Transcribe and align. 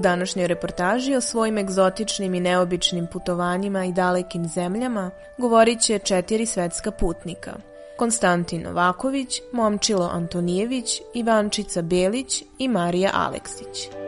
Današnjoj 0.00 0.46
reportaži 0.46 1.14
o 1.16 1.20
svojim 1.20 1.58
egzotičnim 1.58 2.34
i 2.34 2.40
neobičnim 2.40 3.06
putovanjima 3.06 3.84
i 3.84 3.92
dalekim 3.92 4.48
zemljama 4.48 5.10
govorit 5.38 5.80
će 5.80 5.98
četiri 5.98 6.46
svetska 6.46 6.90
putnika. 6.90 7.52
Konstantin 7.96 8.62
Novaković, 8.62 9.40
Momčilo 9.52 10.10
Antonijević, 10.12 11.00
Ivančica 11.14 11.82
Belić 11.82 12.44
i 12.58 12.68
Marija 12.68 13.10
Aleksić. 13.14 13.99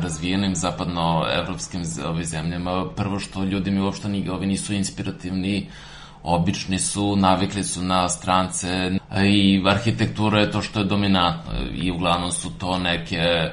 Razvijenim 0.00 0.54
zapadnoevropskim 0.54 1.82
ovi 2.06 2.24
zemljama, 2.24 2.90
prvo 2.96 3.18
što 3.18 3.44
ljudi 3.44 3.70
mi 3.70 3.80
uopšte 3.80 4.08
ni, 4.08 4.28
ovi 4.28 4.46
nisu 4.46 4.74
inspirativni, 4.74 5.68
obični 6.22 6.78
su, 6.78 7.16
navikli 7.16 7.64
su 7.64 7.82
na 7.82 8.08
strance 8.08 8.90
i 9.24 9.62
arhitektura 9.66 10.40
je 10.40 10.50
to 10.50 10.62
što 10.62 10.80
je 10.80 10.84
dominantno 10.84 11.52
i 11.74 11.90
uglavnom 11.90 12.32
su 12.32 12.50
to 12.58 12.78
neke 12.78 13.50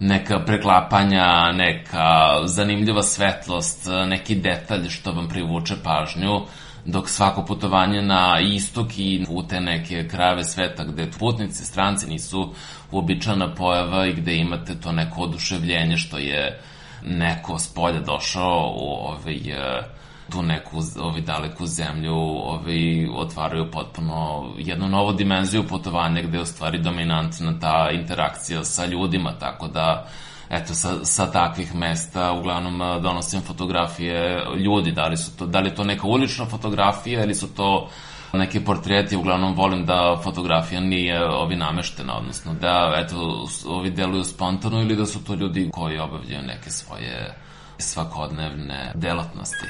neka 0.00 0.40
preklapanja, 0.46 1.52
neka 1.52 2.40
zanimljiva 2.44 3.02
svetlost, 3.02 3.88
neki 4.06 4.34
detalj 4.34 4.88
što 4.88 5.12
vam 5.12 5.28
privuče 5.28 5.74
pažnju, 5.84 6.40
dok 6.86 7.08
svako 7.08 7.44
putovanje 7.44 8.02
na 8.02 8.40
istok 8.40 8.98
i 8.98 9.26
u 9.28 9.42
te 9.42 9.60
neke 9.60 10.08
krave 10.08 10.44
sveta 10.44 10.84
gde 10.84 11.10
putnici, 11.18 11.64
stranci 11.64 12.06
nisu 12.06 12.52
uobičana 12.92 13.54
pojava 13.54 14.06
i 14.06 14.12
gde 14.12 14.36
imate 14.36 14.80
to 14.80 14.92
neko 14.92 15.20
oduševljenje 15.20 15.96
što 15.96 16.18
je 16.18 16.60
neko 17.04 17.58
s 17.58 17.74
polja 17.74 18.00
došao 18.00 18.74
u 18.76 18.88
ovaj, 18.88 19.36
e, 19.36 19.82
tu 20.30 20.42
neku 20.42 20.78
ovaj, 20.98 21.20
daleku 21.20 21.66
zemlju 21.66 22.16
ovaj, 22.16 23.08
otvaraju 23.16 23.70
potpuno 23.70 24.50
jednu 24.58 24.88
novu 24.88 25.12
dimenziju 25.12 25.68
putovanja 25.68 26.22
gde 26.22 26.38
je 26.38 26.42
u 26.42 26.46
stvari 26.46 26.78
dominantna 26.78 27.58
ta 27.60 27.90
interakcija 27.92 28.64
sa 28.64 28.86
ljudima, 28.86 29.32
tako 29.38 29.68
da 29.68 30.06
eto, 30.50 30.74
sa, 30.74 31.04
sa 31.04 31.30
takvih 31.30 31.74
mesta 31.74 32.32
uglavnom 32.32 32.82
e, 32.82 33.00
donosim 33.00 33.42
fotografije. 33.42 34.44
Ljudi, 34.56 34.92
da 34.92 35.06
li, 35.06 35.16
su 35.16 35.36
to, 35.36 35.46
da 35.46 35.60
li 35.60 35.68
je 35.68 35.74
to 35.74 35.84
neka 35.84 36.06
ulična 36.06 36.46
fotografija 36.46 37.24
ili 37.24 37.34
su 37.34 37.54
to 37.54 37.88
neke 38.32 38.64
portreti, 38.64 39.16
uglavnom 39.16 39.54
volim 39.54 39.86
da 39.86 40.20
fotografija 40.22 40.80
nije 40.80 41.24
ovi 41.24 41.56
nameštena, 41.56 42.16
odnosno 42.18 42.54
da, 42.54 42.94
eto, 42.96 43.46
ovi 43.66 43.90
deluju 43.90 44.24
spontano 44.24 44.80
ili 44.80 44.96
da 44.96 45.06
su 45.06 45.24
to 45.24 45.34
ljudi 45.34 45.70
koji 45.72 45.98
obavljaju 45.98 46.42
neke 46.42 46.70
svoje 46.70 47.34
svakodnevne 47.78 48.92
delatnosti. 48.94 49.66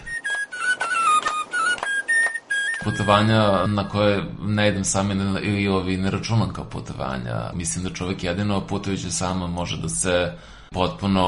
Putovanja 2.85 3.67
na 3.67 3.89
koje 3.89 4.25
ne 4.43 4.69
idem 4.69 4.85
sam 4.85 5.11
i 5.43 5.69
ovi 5.69 5.97
ne 5.97 6.11
računam 6.11 6.53
kao 6.53 6.65
putovanja. 6.65 7.51
Mislim 7.55 7.85
da 7.85 7.91
čovek 7.91 8.25
jedino 8.25 8.67
putujući 8.67 9.11
samo 9.11 9.47
može 9.47 9.77
da 9.77 9.89
se 9.89 10.33
potpuno 10.75 11.23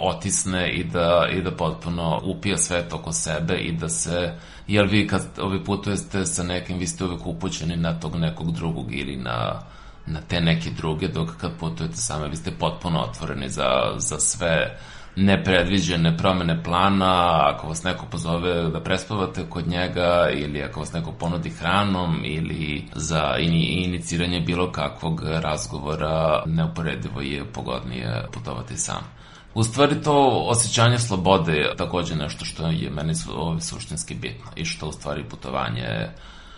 otisne 0.00 0.70
i 0.70 0.84
da, 0.84 1.28
i 1.32 1.42
da 1.42 1.50
potpuno 1.50 2.20
upija 2.24 2.58
svet 2.58 2.92
oko 2.92 3.12
sebe 3.12 3.54
i 3.54 3.72
da 3.72 3.88
se, 3.88 4.34
jer 4.66 4.86
vi 4.86 5.06
kad 5.06 5.22
ovi 5.38 5.64
putujete 5.64 6.26
sa 6.26 6.42
nekim, 6.42 6.78
vi 6.78 6.86
ste 6.86 7.04
uvek 7.04 7.26
upućeni 7.26 7.76
na 7.76 8.00
tog 8.00 8.16
nekog 8.16 8.52
drugog 8.52 8.94
ili 8.94 9.16
na, 9.16 9.60
na 10.06 10.20
te 10.20 10.40
neke 10.40 10.70
druge, 10.70 11.08
dok 11.08 11.30
kad 11.40 11.50
putujete 11.60 11.96
same, 11.96 12.28
vi 12.28 12.36
ste 12.36 12.50
potpuno 12.50 13.00
otvoreni 13.00 13.48
za, 13.48 13.70
za 13.96 14.20
sve 14.20 14.78
nepredviđene 15.16 16.16
promene 16.16 16.62
plana, 16.62 17.40
ako 17.54 17.68
vas 17.68 17.84
neko 17.84 18.06
pozove 18.10 18.70
da 18.70 18.80
prespavate 18.80 19.46
kod 19.48 19.68
njega 19.68 20.28
ili 20.34 20.62
ako 20.62 20.80
vas 20.80 20.92
neko 20.92 21.12
ponudi 21.12 21.50
hranom 21.50 22.22
ili 22.24 22.84
za 22.94 23.36
iniciranje 23.38 24.40
bilo 24.40 24.72
kakvog 24.72 25.22
razgovora, 25.24 26.42
neuporedivo 26.46 27.20
je 27.20 27.44
pogodnije 27.52 28.26
putovati 28.32 28.76
sam. 28.76 29.20
U 29.54 29.62
stvari 29.62 30.02
to 30.02 30.44
osjećanje 30.48 30.98
slobode 30.98 31.52
je 31.52 31.76
takođe 31.76 32.16
nešto 32.16 32.44
što 32.44 32.66
je 32.66 32.90
meni 32.90 33.14
suštinski 33.60 34.14
bitno 34.14 34.50
i 34.56 34.64
što 34.64 34.88
u 34.88 34.92
stvari 34.92 35.24
putovanje 35.30 36.08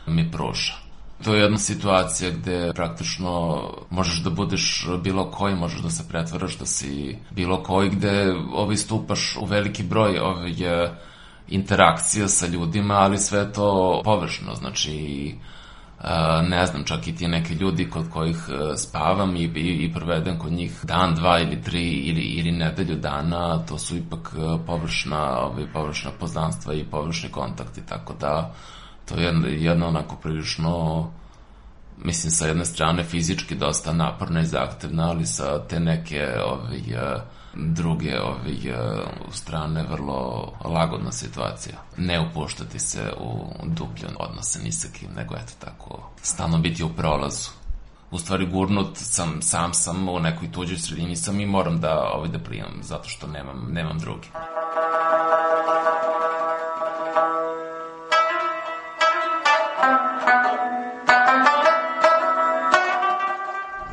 mi 0.06 0.30
pruža. 0.30 0.91
To 1.24 1.34
je 1.34 1.42
jedna 1.42 1.58
situacija 1.58 2.30
gde 2.30 2.72
praktično 2.74 3.62
možeš 3.90 4.22
da 4.22 4.30
budeš 4.30 4.86
bilo 5.02 5.30
koji, 5.30 5.54
možeš 5.54 5.80
da 5.80 5.90
se 5.90 6.08
pretvaraš 6.08 6.58
da 6.58 6.66
si 6.66 7.18
bilo 7.30 7.62
koji, 7.62 7.90
gde 7.90 8.34
ovaj 8.52 8.76
stupaš 8.76 9.36
u 9.36 9.44
veliki 9.44 9.82
broj 9.82 10.18
ovaj, 10.18 10.52
interakcija 11.48 12.28
sa 12.28 12.46
ljudima, 12.46 12.94
ali 12.94 13.18
sve 13.18 13.52
to 13.52 14.00
površno, 14.04 14.54
znači 14.54 15.34
ne 16.48 16.66
znam, 16.66 16.84
čak 16.84 17.08
i 17.08 17.16
ti 17.16 17.28
neke 17.28 17.54
ljudi 17.54 17.90
kod 17.90 18.10
kojih 18.10 18.36
e, 18.48 18.76
spavam 18.76 19.36
i, 19.36 19.42
i, 19.42 19.84
i 19.84 19.92
provedem 19.94 20.38
kod 20.38 20.52
njih 20.52 20.80
dan, 20.82 21.14
dva 21.14 21.40
ili 21.40 21.62
tri 21.62 21.90
ili, 21.90 22.20
ili 22.20 22.52
nedelju 22.52 22.96
dana, 22.96 23.58
to 23.58 23.78
su 23.78 23.96
ipak 23.96 24.34
površna, 24.66 25.38
ovaj, 25.38 25.72
površna 25.72 26.10
poznanstva 26.20 26.74
i 26.74 26.84
površni 26.84 27.28
kontakti, 27.28 27.86
tako 27.86 28.14
da 28.20 28.54
to 29.08 29.14
je 29.14 29.62
jedno 29.64 29.88
onako 29.88 30.16
prilično 30.16 31.10
mislim 32.04 32.30
sa 32.30 32.46
jedne 32.46 32.64
strane 32.64 33.04
fizički 33.04 33.54
dosta 33.54 33.92
naporna 33.92 34.40
i 34.40 34.46
zahtevna, 34.46 35.08
ali 35.08 35.26
sa 35.26 35.66
te 35.66 35.80
neke 35.80 36.26
ovaj, 36.46 36.78
e, 36.78 37.20
druge 37.54 38.20
ovaj, 38.20 38.68
e, 38.68 39.04
strane 39.32 39.86
vrlo 39.90 40.52
lagodna 40.64 41.12
situacija. 41.12 41.74
Ne 41.96 42.20
upuštati 42.20 42.78
se 42.78 43.12
u 43.20 43.44
dublje 43.64 44.08
odnose 44.18 44.62
ni 44.62 44.72
sa 44.72 44.88
kim, 44.92 45.08
nego 45.16 45.34
eto 45.34 45.52
tako, 45.58 46.10
stalno 46.22 46.58
biti 46.58 46.84
u 46.84 46.88
prolazu. 46.88 47.50
U 48.10 48.18
stvari 48.18 48.46
gurnut 48.46 48.96
sam, 48.96 49.42
sam 49.42 49.74
sam 49.74 50.08
u 50.08 50.18
nekoj 50.20 50.52
tuđoj 50.52 50.76
sredini 50.76 51.16
sam 51.16 51.40
i 51.40 51.46
moram 51.46 51.80
da 51.80 52.10
ovaj 52.14 52.28
da 52.28 52.38
prijemam, 52.38 52.78
zato 52.82 53.08
što 53.08 53.26
nemam, 53.26 53.68
nemam 53.70 53.98
drugi. 53.98 54.28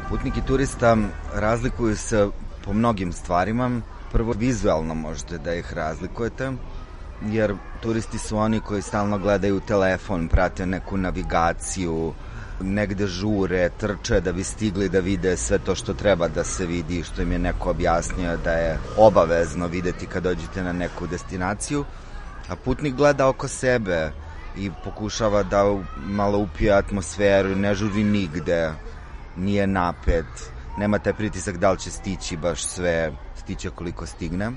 Putnik 0.09 0.38
i 0.38 0.41
turista 0.41 0.97
razlikuju 1.33 1.97
se 1.97 2.29
po 2.65 2.73
mnogim 2.73 3.13
stvarima. 3.13 3.81
Prvo, 4.11 4.33
vizualno 4.33 4.94
možete 4.94 5.38
da 5.38 5.53
ih 5.53 5.73
razlikujete. 5.73 6.51
jer 7.21 7.56
turisti 7.81 8.17
su 8.17 8.38
oni 8.38 8.59
koji 8.59 8.81
stalno 8.81 9.17
gledaju 9.17 9.59
telefon, 9.59 10.27
prate 10.27 10.65
neku 10.65 10.97
navigaciju, 10.97 12.13
negde 12.61 13.07
žure, 13.07 13.69
trče 13.77 14.21
da 14.21 14.31
bi 14.33 14.44
stigli 14.44 14.89
da 14.89 15.00
vide 15.00 15.38
sve 15.38 15.59
to 15.59 15.75
što 15.75 15.94
treba 15.94 16.27
da 16.27 16.44
se 16.44 16.65
vidi, 16.65 17.03
što 17.03 17.21
im 17.21 17.31
je 17.31 17.39
neko 17.39 17.69
objasnio 17.69 18.38
da 18.38 18.51
je 18.51 18.77
obavezno 18.97 19.67
videti 19.67 20.06
kad 20.06 20.23
dođete 20.23 20.63
na 20.63 20.73
neku 20.73 21.07
destinaciju, 21.07 21.85
a 22.50 22.56
putnik 22.56 22.95
gleda 22.95 23.27
oko 23.27 23.47
sebe 23.47 24.11
i 24.57 24.71
pokušava 24.83 25.44
da 25.44 25.63
malo 25.97 26.38
upije 26.38 26.71
atmosferu, 26.73 27.56
ne 27.56 27.75
žuri 27.75 28.03
nigde, 28.03 28.71
nije 29.39 29.68
napet, 29.68 30.25
nema 30.77 31.00
taj 31.00 31.13
pritisak 31.13 31.57
da 31.57 31.71
li 31.71 31.80
će 31.80 31.91
stići 31.91 32.38
baš 32.38 32.63
sve, 32.63 33.12
stiće 33.36 33.69
koliko 33.69 34.06
stigne. 34.06 34.51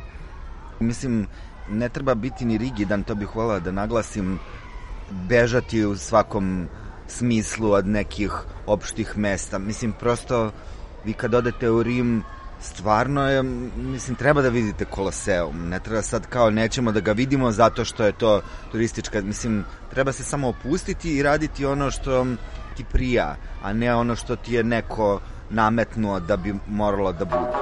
Mislim, 0.81 1.27
ne 1.71 1.89
treba 1.89 2.15
biti 2.15 2.45
ni 2.45 2.59
rigidan, 2.59 3.03
to 3.03 3.15
bih 3.15 3.37
volao 3.37 3.61
da 3.61 3.73
naglasim, 3.73 4.39
bežati 5.11 5.85
u 5.85 5.97
svakom 5.97 6.69
smislu 7.09 7.73
od 7.73 7.87
nekih 7.87 8.33
opštih 8.67 9.19
mesta. 9.19 9.59
Mislim, 9.59 9.93
prosto, 9.93 10.51
vi 11.05 11.13
kad 11.13 11.35
odete 11.35 11.71
u 11.71 11.83
Rim, 11.83 12.23
stvarno 12.63 13.31
je, 13.31 13.43
mislim, 13.77 14.17
treba 14.17 14.43
da 14.43 14.49
vidite 14.49 14.85
Koloseum. 14.85 15.69
Ne 15.69 15.81
treba 15.81 16.03
sad 16.03 16.27
kao 16.27 16.51
nećemo 16.51 16.93
da 16.93 17.01
ga 17.01 17.13
vidimo 17.13 17.53
zato 17.53 17.85
što 17.85 18.05
je 18.05 18.13
to 18.13 18.43
turistička, 18.73 19.23
mislim, 19.23 19.65
treba 19.91 20.13
se 20.13 20.25
samo 20.25 20.49
opustiti 20.49 21.17
i 21.17 21.23
raditi 21.23 21.67
ono 21.67 21.91
što 21.91 22.27
ti 22.77 22.85
prija, 22.93 23.37
a 23.63 23.73
ne 23.73 23.95
ono 23.95 24.17
što 24.17 24.37
ti 24.37 24.55
je 24.55 24.65
neko 24.65 25.21
nametnuo 25.51 26.21
da 26.21 26.37
bi 26.37 26.55
moralo 26.69 27.13
da 27.13 27.25
bude. 27.25 27.53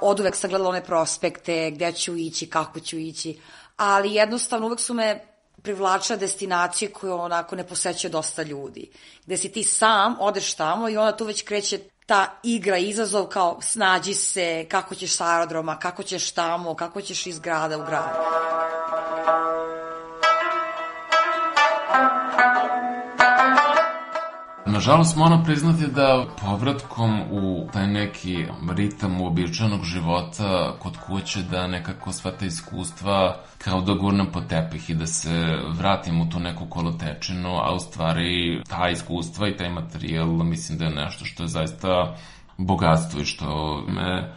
Od 0.00 0.20
uvek 0.20 0.36
sam 0.36 0.50
gledala 0.50 0.70
one 0.70 0.84
prospekte, 0.84 1.70
gde 1.70 1.92
ću 1.92 2.16
ići, 2.16 2.46
kako 2.46 2.80
ću 2.80 2.98
ići, 2.98 3.40
ali 3.76 4.14
jednostavno 4.14 4.66
uvek 4.66 4.80
su 4.80 4.94
me 4.94 5.20
privlačile 5.62 6.18
destinacije 6.18 6.90
koje 6.90 7.12
onako 7.12 7.56
ne 7.56 7.66
posećuje 7.66 8.10
dosta 8.10 8.42
ljudi. 8.42 8.90
Gde 9.26 9.36
si 9.36 9.52
ti 9.52 9.62
sam, 9.62 10.16
odeš 10.20 10.54
tamo 10.54 10.88
i 10.88 10.96
onda 10.96 11.16
tu 11.16 11.24
već 11.24 11.42
kreće 11.42 11.78
ta 12.06 12.40
igra, 12.42 12.78
izazov 12.78 13.26
kao 13.26 13.58
snađi 13.60 14.14
se, 14.14 14.66
kako 14.70 14.94
ćeš 14.94 15.16
sa 15.16 15.26
aerodroma, 15.26 15.78
kako 15.78 16.02
ćeš 16.02 16.30
tamo, 16.30 16.74
kako 16.74 17.00
ćeš 17.00 17.26
iz 17.26 17.38
grada 17.38 17.78
u 17.78 17.84
grad. 17.84 18.16
Nažalost, 24.66 25.16
moram 25.16 25.44
priznati 25.44 25.86
da 25.86 26.26
povratkom 26.40 27.20
u 27.30 27.68
taj 27.72 27.86
neki 27.86 28.46
ritam 28.76 29.20
uobičajenog 29.20 29.84
života 29.84 30.76
kod 30.78 30.96
kuće 31.06 31.42
da 31.42 31.66
nekako 31.66 32.12
sva 32.12 32.30
ta 32.30 32.46
iskustva 32.46 33.36
kao 33.58 33.80
da 33.80 33.94
gurnem 33.94 34.26
po 34.32 34.40
tepih 34.40 34.90
i 34.90 34.94
da 34.94 35.06
se 35.06 35.58
vratim 35.78 36.20
u 36.20 36.30
tu 36.30 36.40
neku 36.40 36.66
kolotečinu, 36.66 37.56
a 37.56 37.74
u 37.74 37.78
stvari 37.78 38.62
ta 38.68 38.88
iskustva 38.88 39.48
i 39.48 39.56
taj 39.56 39.70
materijal 39.70 40.26
mislim 40.26 40.78
da 40.78 40.84
je 40.84 40.94
nešto 40.94 41.24
što 41.24 41.42
je 41.42 41.48
zaista 41.48 42.16
bogatstvo 42.56 43.20
i 43.20 43.24
što 43.24 43.80
me 43.88 44.34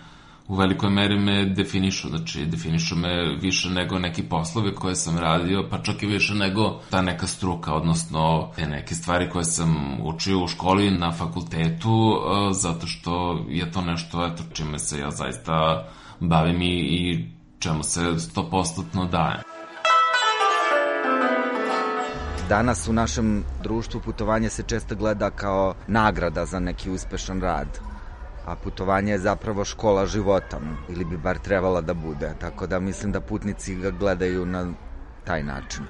u 0.48 0.56
velikoj 0.56 0.90
meri 0.90 1.20
me 1.20 1.46
definišu, 1.46 2.10
znači 2.10 2.46
definišu 2.46 2.96
me 2.96 3.36
više 3.42 3.70
nego 3.70 4.00
neki 4.00 4.24
poslovi 4.24 4.76
koje 4.76 4.96
sam 4.96 5.18
radio, 5.18 5.68
pa 5.70 5.78
čak 5.78 6.04
i 6.04 6.06
više 6.06 6.34
nego 6.34 6.80
ta 6.90 7.02
neka 7.02 7.28
struka, 7.28 7.74
odnosno 7.74 8.52
te 8.56 8.68
neke 8.68 8.96
stvari 8.96 9.30
koje 9.30 9.46
sam 9.46 9.98
učio 10.02 10.44
u 10.44 10.48
školi 10.48 10.92
na 10.92 11.12
fakultetu, 11.12 12.16
e, 12.16 12.54
zato 12.54 12.88
što 12.88 13.46
je 13.50 13.72
to 13.72 13.82
nešto 13.82 14.26
eto, 14.26 14.44
čime 14.54 14.80
se 14.80 15.00
ja 15.00 15.12
zaista 15.12 15.88
bavim 16.20 16.62
i, 16.62 16.76
i 16.76 17.28
čemu 17.60 17.84
se 17.84 18.20
stopostotno 18.20 19.06
dajem. 19.06 19.42
Danas 22.50 22.88
u 22.88 22.94
našem 22.94 23.44
društvu 23.64 24.02
putovanje 24.06 24.50
se 24.50 24.64
često 24.64 24.96
gleda 24.96 25.30
kao 25.30 25.74
nagrada 25.88 26.46
za 26.46 26.60
neki 26.60 26.90
uspešan 26.90 27.42
rad 27.42 27.87
a 28.48 28.56
putovanje 28.56 29.12
je 29.12 29.20
zapravo 29.20 29.66
škola 29.66 30.06
života, 30.06 30.60
ili 30.90 31.06
bi 31.06 31.18
bar 31.18 31.38
trebala 31.38 31.82
da 31.82 31.94
bude, 31.94 32.34
tako 32.40 32.68
da 32.68 32.80
mislim 32.80 33.12
da 33.12 33.22
putnici 33.22 33.76
ga 33.76 33.92
gledaju 33.92 34.46
na 34.46 34.74
taj 35.26 35.44
način. 35.44 35.84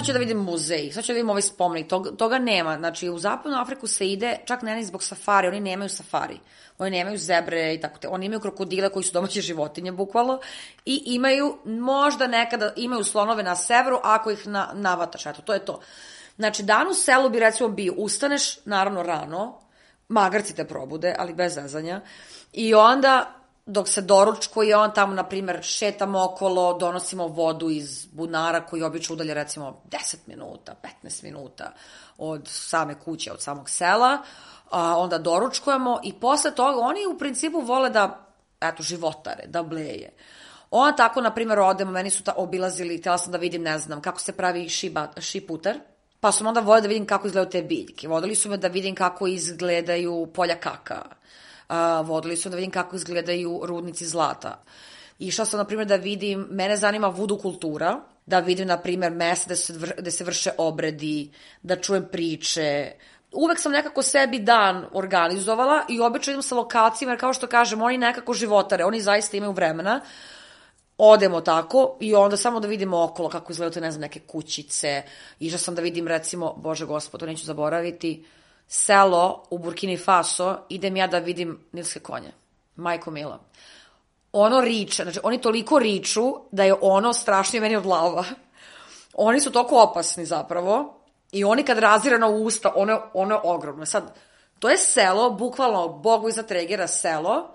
Sad 0.00 0.06
ću 0.06 0.12
da 0.12 0.18
vidim 0.18 0.38
muzej, 0.38 0.92
sad 0.92 1.04
ću 1.04 1.12
da 1.12 1.14
vidim 1.14 1.30
ovaj 1.30 1.42
spomenik, 1.42 1.88
toga, 1.88 2.10
toga 2.10 2.38
nema. 2.38 2.76
Znači, 2.78 3.08
u 3.08 3.18
zapadnu 3.18 3.58
Afriku 3.58 3.86
se 3.86 4.08
ide, 4.08 4.38
čak 4.44 4.62
ne 4.62 4.84
zbog 4.84 5.02
safari, 5.02 5.48
oni 5.48 5.60
nemaju 5.60 5.88
safari. 5.88 6.38
Oni 6.78 6.90
nemaju 6.90 7.18
zebre 7.18 7.74
i 7.74 7.80
tako 7.80 7.98
te. 7.98 8.08
Oni 8.08 8.26
imaju 8.26 8.40
krokodile 8.40 8.88
koji 8.88 9.02
su 9.04 9.12
domaće 9.12 9.40
životinje, 9.40 9.92
bukvalno, 9.92 10.40
i 10.84 11.02
imaju, 11.06 11.58
možda 11.64 12.26
nekada, 12.26 12.72
imaju 12.76 13.04
slonove 13.04 13.42
na 13.42 13.56
severu, 13.56 14.00
ako 14.02 14.30
ih 14.30 14.46
na, 14.46 14.70
navataš, 14.74 15.26
eto, 15.26 15.42
to 15.42 15.52
je 15.54 15.64
to. 15.64 15.80
Znači, 16.36 16.62
dan 16.62 16.88
u 16.88 16.94
selu 16.94 17.30
bi 17.30 17.40
recimo 17.40 17.68
bio, 17.68 17.94
ustaneš, 17.96 18.64
naravno 18.64 19.02
rano, 19.02 19.60
magarci 20.08 20.56
te 20.56 20.64
probude, 20.64 21.14
ali 21.18 21.34
bez 21.34 21.54
zezanja, 21.54 22.00
i 22.52 22.74
onda 22.74 23.39
dok 23.70 23.88
se 23.88 24.00
doručkuje, 24.00 24.76
on 24.76 24.90
tamo, 24.94 25.14
na 25.14 25.24
primer, 25.24 25.62
šetamo 25.62 26.24
okolo, 26.24 26.78
donosimo 26.78 27.26
vodu 27.26 27.70
iz 27.70 28.06
bunara 28.12 28.66
koji 28.66 28.82
obično 28.82 29.14
udalje, 29.14 29.34
recimo, 29.34 29.82
10 29.90 30.16
minuta, 30.26 30.74
15 31.04 31.24
minuta 31.24 31.72
od 32.18 32.48
same 32.48 33.00
kuće, 33.00 33.32
od 33.32 33.42
samog 33.42 33.70
sela, 33.70 34.18
a, 34.70 34.98
onda 34.98 35.18
doručkujemo 35.18 36.00
i 36.04 36.12
posle 36.12 36.54
toga 36.54 36.78
oni 36.80 37.06
u 37.06 37.18
principu 37.18 37.60
vole 37.60 37.90
da, 37.90 38.26
eto, 38.60 38.82
životare, 38.82 39.46
da 39.46 39.62
bleje. 39.62 40.12
Ona 40.70 40.96
tako, 40.96 41.20
na 41.20 41.34
primjer, 41.34 41.58
odemo, 41.58 41.90
meni 41.90 42.10
su 42.10 42.24
ta 42.24 42.34
obilazili, 42.36 42.98
htjela 42.98 43.18
sam 43.18 43.32
da 43.32 43.38
vidim, 43.38 43.62
ne 43.62 43.78
znam, 43.78 44.00
kako 44.00 44.20
se 44.20 44.32
pravi 44.32 44.68
šiba, 44.68 45.08
šiputer, 45.20 45.80
pa 46.20 46.32
sam 46.32 46.46
onda 46.46 46.60
volila 46.60 46.80
da 46.80 46.88
vidim 46.88 47.06
kako 47.06 47.26
izgledaju 47.26 47.50
te 47.50 47.62
biljke. 47.62 48.08
Vodili 48.08 48.34
su 48.34 48.50
me 48.50 48.56
da 48.56 48.68
vidim 48.68 48.94
kako 48.94 49.26
izgledaju 49.26 50.26
polja 50.34 50.54
kaka, 50.60 51.02
a, 51.70 52.00
vodili 52.00 52.36
su 52.36 52.48
da 52.48 52.56
vidim 52.56 52.70
kako 52.70 52.96
izgledaju 52.96 53.60
rudnici 53.62 54.06
zlata. 54.06 54.62
Išla 55.18 55.44
sam, 55.44 55.58
na 55.58 55.64
primjer, 55.64 55.88
da 55.88 55.96
vidim, 55.96 56.46
mene 56.50 56.76
zanima 56.76 57.08
vudu 57.08 57.38
kultura, 57.38 58.00
da 58.26 58.40
vidim, 58.40 58.68
na 58.68 58.78
primjer, 58.78 59.12
mesta 59.12 59.46
gde 59.46 59.56
se, 59.56 59.74
gde 59.98 60.10
se 60.10 60.24
vrše 60.24 60.50
obredi, 60.58 61.30
da 61.62 61.76
čujem 61.76 62.08
priče, 62.12 62.92
uvek 63.32 63.58
sam 63.58 63.72
nekako 63.72 64.02
sebi 64.02 64.38
dan 64.38 64.86
organizovala 64.92 65.82
i 65.88 66.00
obično 66.00 66.32
idem 66.32 66.42
sa 66.42 66.54
lokacijama, 66.54 67.12
jer 67.12 67.20
kao 67.20 67.32
što 67.32 67.46
kažem, 67.46 67.82
oni 67.82 67.98
nekako 67.98 68.34
životare, 68.34 68.84
oni 68.84 69.00
zaista 69.00 69.36
imaju 69.36 69.52
vremena, 69.52 70.00
odemo 70.98 71.40
tako 71.40 71.96
i 72.00 72.14
onda 72.14 72.36
samo 72.36 72.60
da 72.60 72.68
vidimo 72.68 73.04
okolo 73.04 73.28
kako 73.28 73.52
izgledaju 73.52 73.74
te, 73.74 73.80
ne 73.80 73.90
znam, 73.90 74.00
neke 74.00 74.20
kućice. 74.20 75.02
Išla 75.40 75.58
sam 75.58 75.74
da 75.74 75.82
vidim, 75.82 76.08
recimo, 76.08 76.54
Bože 76.56 76.86
gospodo, 76.86 77.26
neću 77.26 77.44
zaboraviti, 77.44 78.24
selo 78.72 79.42
u 79.50 79.58
Burkini 79.58 79.96
Faso, 79.96 80.58
idem 80.68 80.96
ja 80.96 81.06
da 81.06 81.18
vidim 81.18 81.58
nilske 81.72 82.00
konje. 82.00 82.32
Majko 82.76 83.10
Mila. 83.10 83.40
Ono 84.32 84.60
riče, 84.60 85.02
znači 85.02 85.20
oni 85.22 85.40
toliko 85.40 85.78
riču 85.78 86.22
da 86.50 86.64
je 86.64 86.74
ono 86.80 87.12
strašnije 87.12 87.60
meni 87.60 87.76
od 87.76 87.86
lava. 87.86 88.24
Oni 89.14 89.40
su 89.40 89.52
toliko 89.52 89.82
opasni 89.82 90.24
zapravo 90.24 91.00
i 91.32 91.44
oni 91.44 91.62
kad 91.62 91.78
razire 91.78 92.18
na 92.18 92.28
usta, 92.28 92.72
ono, 92.76 93.02
ono 93.14 93.34
je 93.34 93.40
ogromno. 93.44 93.86
Sad, 93.86 94.14
to 94.58 94.68
je 94.68 94.78
selo, 94.78 95.30
bukvalno 95.30 95.88
Bogu 95.88 96.28
iza 96.28 96.42
Tregera 96.42 96.86
selo, 96.86 97.54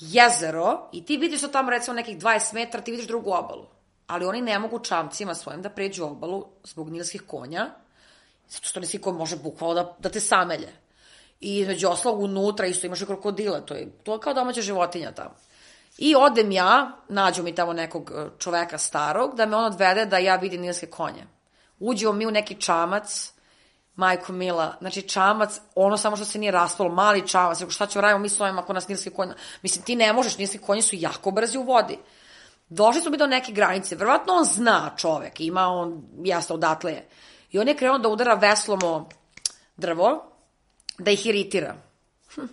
jezero 0.00 0.88
i 0.92 1.04
ti 1.04 1.16
vidiš 1.16 1.40
da 1.40 1.48
tamo 1.48 1.70
recimo 1.70 1.94
nekih 1.94 2.18
20 2.18 2.54
metara, 2.54 2.84
ti 2.84 2.90
vidiš 2.90 3.06
drugu 3.06 3.30
obalu. 3.30 3.66
Ali 4.06 4.26
oni 4.26 4.40
ne 4.40 4.58
mogu 4.58 4.78
čamcima 4.78 5.34
svojim 5.34 5.62
da 5.62 5.70
pređu 5.70 6.04
obalu 6.04 6.46
zbog 6.64 6.90
nilskih 6.90 7.22
konja, 7.22 7.70
Zato 8.50 8.66
što 8.66 8.80
nisi 8.80 8.98
ko 8.98 9.12
može 9.12 9.36
bukvalo 9.36 9.74
da, 9.74 9.96
da 9.98 10.08
te 10.08 10.20
samelje. 10.20 10.72
I 11.40 11.58
između 11.58 11.88
oslog 11.88 12.20
unutra 12.20 12.66
isto 12.66 12.86
imaš 12.86 13.00
i 13.00 13.06
krokodile, 13.06 13.66
to 13.66 13.74
je, 13.74 13.90
to 14.04 14.12
je 14.12 14.20
kao 14.20 14.34
domaća 14.34 14.62
životinja 14.62 15.12
tamo. 15.12 15.34
I 15.98 16.14
odem 16.14 16.52
ja, 16.52 16.92
nađu 17.08 17.42
mi 17.42 17.54
tamo 17.54 17.72
nekog 17.72 18.12
e, 18.14 18.28
čoveka 18.38 18.78
starog, 18.78 19.36
da 19.36 19.46
me 19.46 19.56
on 19.56 19.64
odvede 19.64 20.06
da 20.06 20.18
ja 20.18 20.36
vidim 20.36 20.60
nilske 20.60 20.86
konje. 20.86 21.26
Uđemo 21.78 22.12
mi 22.12 22.26
u 22.26 22.30
neki 22.30 22.60
čamac, 22.60 23.32
majko 23.96 24.32
mila, 24.32 24.76
znači 24.80 25.02
čamac, 25.02 25.60
ono 25.74 25.96
samo 25.96 26.16
što 26.16 26.24
se 26.24 26.38
nije 26.38 26.52
raspalo, 26.52 26.90
mali 26.94 27.28
čamac, 27.28 27.62
šta 27.68 27.86
ćemo 27.86 28.02
radimo 28.02 28.18
mi 28.18 28.28
s 28.28 28.40
ovim 28.40 28.58
ako 28.58 28.72
nas 28.72 28.88
nilski 28.88 29.10
konje, 29.10 29.34
mislim 29.62 29.84
ti 29.84 29.96
ne 29.96 30.12
možeš, 30.12 30.38
nilski 30.38 30.58
konji 30.58 30.82
su 30.82 30.96
jako 30.96 31.30
brzi 31.30 31.58
u 31.58 31.62
vodi. 31.62 31.98
Došli 32.68 33.02
smo 33.02 33.10
mi 33.10 33.16
do 33.16 33.26
neke 33.26 33.52
granice, 33.52 33.96
verovatno 33.96 34.32
on 34.32 34.44
zna 34.44 34.90
čovek, 34.96 35.40
ima 35.40 35.66
on, 35.68 36.02
jasno, 36.24 36.54
odatle 36.54 36.92
je. 36.92 37.08
I 37.50 37.58
on 37.58 37.68
je 37.68 37.76
krenuo 37.76 37.98
da 37.98 38.08
udara 38.08 38.34
veslom 38.34 38.80
o 38.84 39.08
drvo, 39.76 40.22
da 40.98 41.10
ih 41.10 41.26
iritira. 41.26 41.74
Hm. 42.34 42.46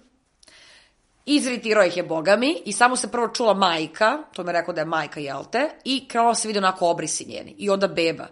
Iziritirao 1.26 1.84
ih 1.86 1.98
je 1.98 2.04
bogami 2.04 2.62
i 2.66 2.74
samo 2.74 2.96
se 2.96 3.12
prvo 3.12 3.28
čula 3.28 3.54
majka, 3.54 4.18
to 4.34 4.44
mi 4.44 4.50
je 4.50 4.54
rekao 4.54 4.74
da 4.74 4.82
je 4.82 4.86
majka, 4.86 5.20
jel 5.20 5.44
te, 5.52 5.70
i 5.84 6.08
krenuo 6.08 6.36
se 6.36 6.48
vidi 6.48 6.60
onako 6.60 6.88
obrisi 6.90 7.26
njeni. 7.26 7.56
I 7.58 7.70
onda 7.70 7.88
beba. 7.88 8.28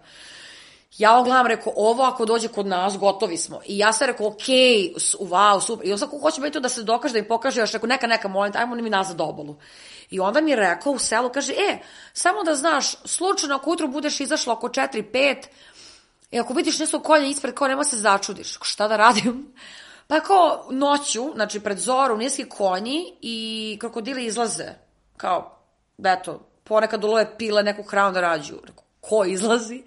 Ja 0.97 1.17
on 1.17 1.23
gledam, 1.23 1.47
rekao, 1.47 1.73
ovo 1.75 2.03
ako 2.03 2.25
dođe 2.25 2.47
kod 2.47 2.65
nas, 2.65 2.97
gotovi 2.97 3.37
smo. 3.37 3.61
I 3.65 3.77
ja 3.77 3.93
sam 3.93 4.07
rekao, 4.07 4.27
okej, 4.27 4.55
okay, 4.55 5.17
wow, 5.19 5.61
super. 5.61 5.87
I 5.87 5.91
on 5.91 5.99
sad 5.99 6.09
ko 6.09 6.19
hoće 6.19 6.41
biti 6.41 6.59
da 6.59 6.69
se 6.69 6.83
dokaže, 6.83 7.13
da 7.13 7.21
mi 7.21 7.27
pokaže, 7.27 7.59
još 7.59 7.71
rekao, 7.71 7.87
neka, 7.87 8.07
neka, 8.07 8.27
molim, 8.27 8.53
ajmo 8.55 8.75
mi 8.75 8.89
nazad 8.89 9.21
obalu. 9.21 9.55
I 10.09 10.19
onda 10.19 10.41
mi 10.41 10.51
je 10.51 10.55
rekao 10.55 10.93
u 10.93 10.99
selu, 10.99 11.29
kaže, 11.29 11.53
e, 11.53 11.79
samo 12.13 12.43
da 12.43 12.55
znaš, 12.55 12.95
slučajno 13.05 13.55
ako 13.55 13.71
utro 13.71 13.87
budeš 13.87 14.19
izašla 14.19 14.53
oko 14.53 14.67
4-5, 14.67 15.35
i 16.35 16.39
ako 16.39 16.53
vidiš 16.53 16.79
nešto 16.79 16.99
kolje 16.99 17.29
ispred, 17.29 17.53
kao 17.53 17.67
nema 17.67 17.83
se 17.83 17.97
začudiš. 17.97 18.57
Šta 18.61 18.87
da 18.87 18.97
radim? 18.97 19.53
Pa 20.07 20.19
kao 20.19 20.67
noću, 20.71 21.31
znači 21.35 21.59
pred 21.59 21.77
zoru, 21.77 22.17
niski 22.17 22.49
konji 22.49 23.17
i 23.21 23.77
krokodili 23.81 24.25
izlaze. 24.25 24.67
Kao, 25.17 25.59
eto, 26.05 26.39
ponekad 26.63 27.03
ulove 27.03 27.37
pile 27.37 27.63
neku 27.63 27.83
hranu 27.83 28.11
da 28.11 28.21
rađu. 28.21 28.55
Ko 29.01 29.25
izlazi? 29.25 29.83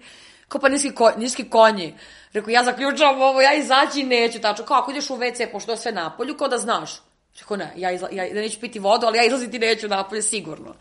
Kao 0.47 0.61
pa 0.61 0.69
niski, 0.69 0.95
ko, 0.95 1.11
niski 1.17 1.49
konji. 1.49 1.95
Rekao, 2.33 2.51
ja 2.51 2.63
zaključavam 2.63 3.21
ovo, 3.21 3.41
ja 3.41 3.53
izaći 3.53 4.03
neću, 4.03 4.41
tačno. 4.41 4.65
Kao, 4.65 4.77
ako 4.77 4.91
ideš 4.91 5.09
u 5.09 5.17
WC, 5.17 5.51
pošto 5.51 5.71
je 5.71 5.77
sve 5.77 5.91
napolju, 5.91 6.37
kao 6.37 6.47
da 6.47 6.57
znaš. 6.57 7.01
Rekao, 7.39 7.57
ne, 7.57 7.73
ja, 7.75 7.91
izla, 7.91 8.09
ja 8.11 8.33
da 8.33 8.41
neću 8.41 8.59
piti 8.59 8.79
vodu, 8.79 9.07
ali 9.07 9.17
ja 9.17 9.23
izlaziti 9.23 9.59
neću 9.59 9.87
napolje, 9.87 10.21
sigurno. 10.21 10.75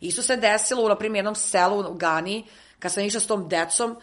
Isto 0.00 0.22
se 0.22 0.36
desilo 0.36 0.84
u, 0.84 0.88
na 0.88 0.96
primjer, 0.96 1.18
jednom 1.18 1.34
selu 1.34 1.90
u 1.90 1.94
Gani, 1.94 2.44
kad 2.78 2.92
sam 2.92 3.04
išla 3.04 3.20
s 3.20 3.26
tom 3.26 3.48
decom, 3.48 3.96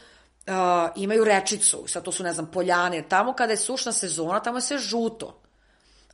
uh, 0.47 0.53
imaju 0.95 1.23
rečicu, 1.23 1.83
sad 1.87 2.03
to 2.03 2.11
su, 2.11 2.23
ne 2.23 2.33
znam, 2.33 2.51
poljane, 2.51 3.03
tamo 3.09 3.33
kada 3.33 3.53
je 3.53 3.57
sušna 3.57 3.91
sezona, 3.91 4.39
tamo 4.39 4.57
je 4.57 4.61
sve 4.61 4.77
žuto. 4.77 5.39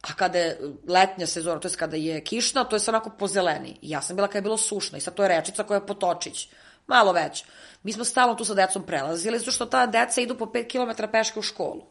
A 0.01 0.13
kada 0.13 0.37
je 0.37 0.59
letnja 0.87 1.27
sezona, 1.27 1.59
to 1.59 1.67
je 1.67 1.73
kada 1.73 1.97
je 1.97 2.23
kišna, 2.23 2.63
to 2.63 2.75
je 2.75 2.79
sve 2.79 2.91
onako 2.91 3.09
pozeleni. 3.09 3.77
I 3.81 3.89
ja 3.89 4.01
sam 4.01 4.15
bila 4.15 4.27
kada 4.27 4.37
je 4.37 4.41
bilo 4.41 4.57
sušna 4.57 4.97
i 4.97 5.01
sad 5.01 5.13
to 5.13 5.23
je 5.23 5.29
rečica 5.29 5.63
koja 5.63 5.77
je 5.77 5.87
potočić. 5.87 6.49
Malo 6.87 7.11
već. 7.11 7.43
Mi 7.83 7.93
smo 7.93 8.03
stalno 8.03 8.35
tu 8.35 8.45
sa 8.45 8.53
decom 8.53 8.85
prelazili, 8.85 9.39
zato 9.39 9.51
što 9.51 9.65
ta 9.65 9.85
deca 9.85 10.21
idu 10.21 10.37
po 10.37 10.45
5 10.45 10.67
km 10.71 11.03
peške 11.11 11.39
u 11.39 11.41
školu. 11.41 11.85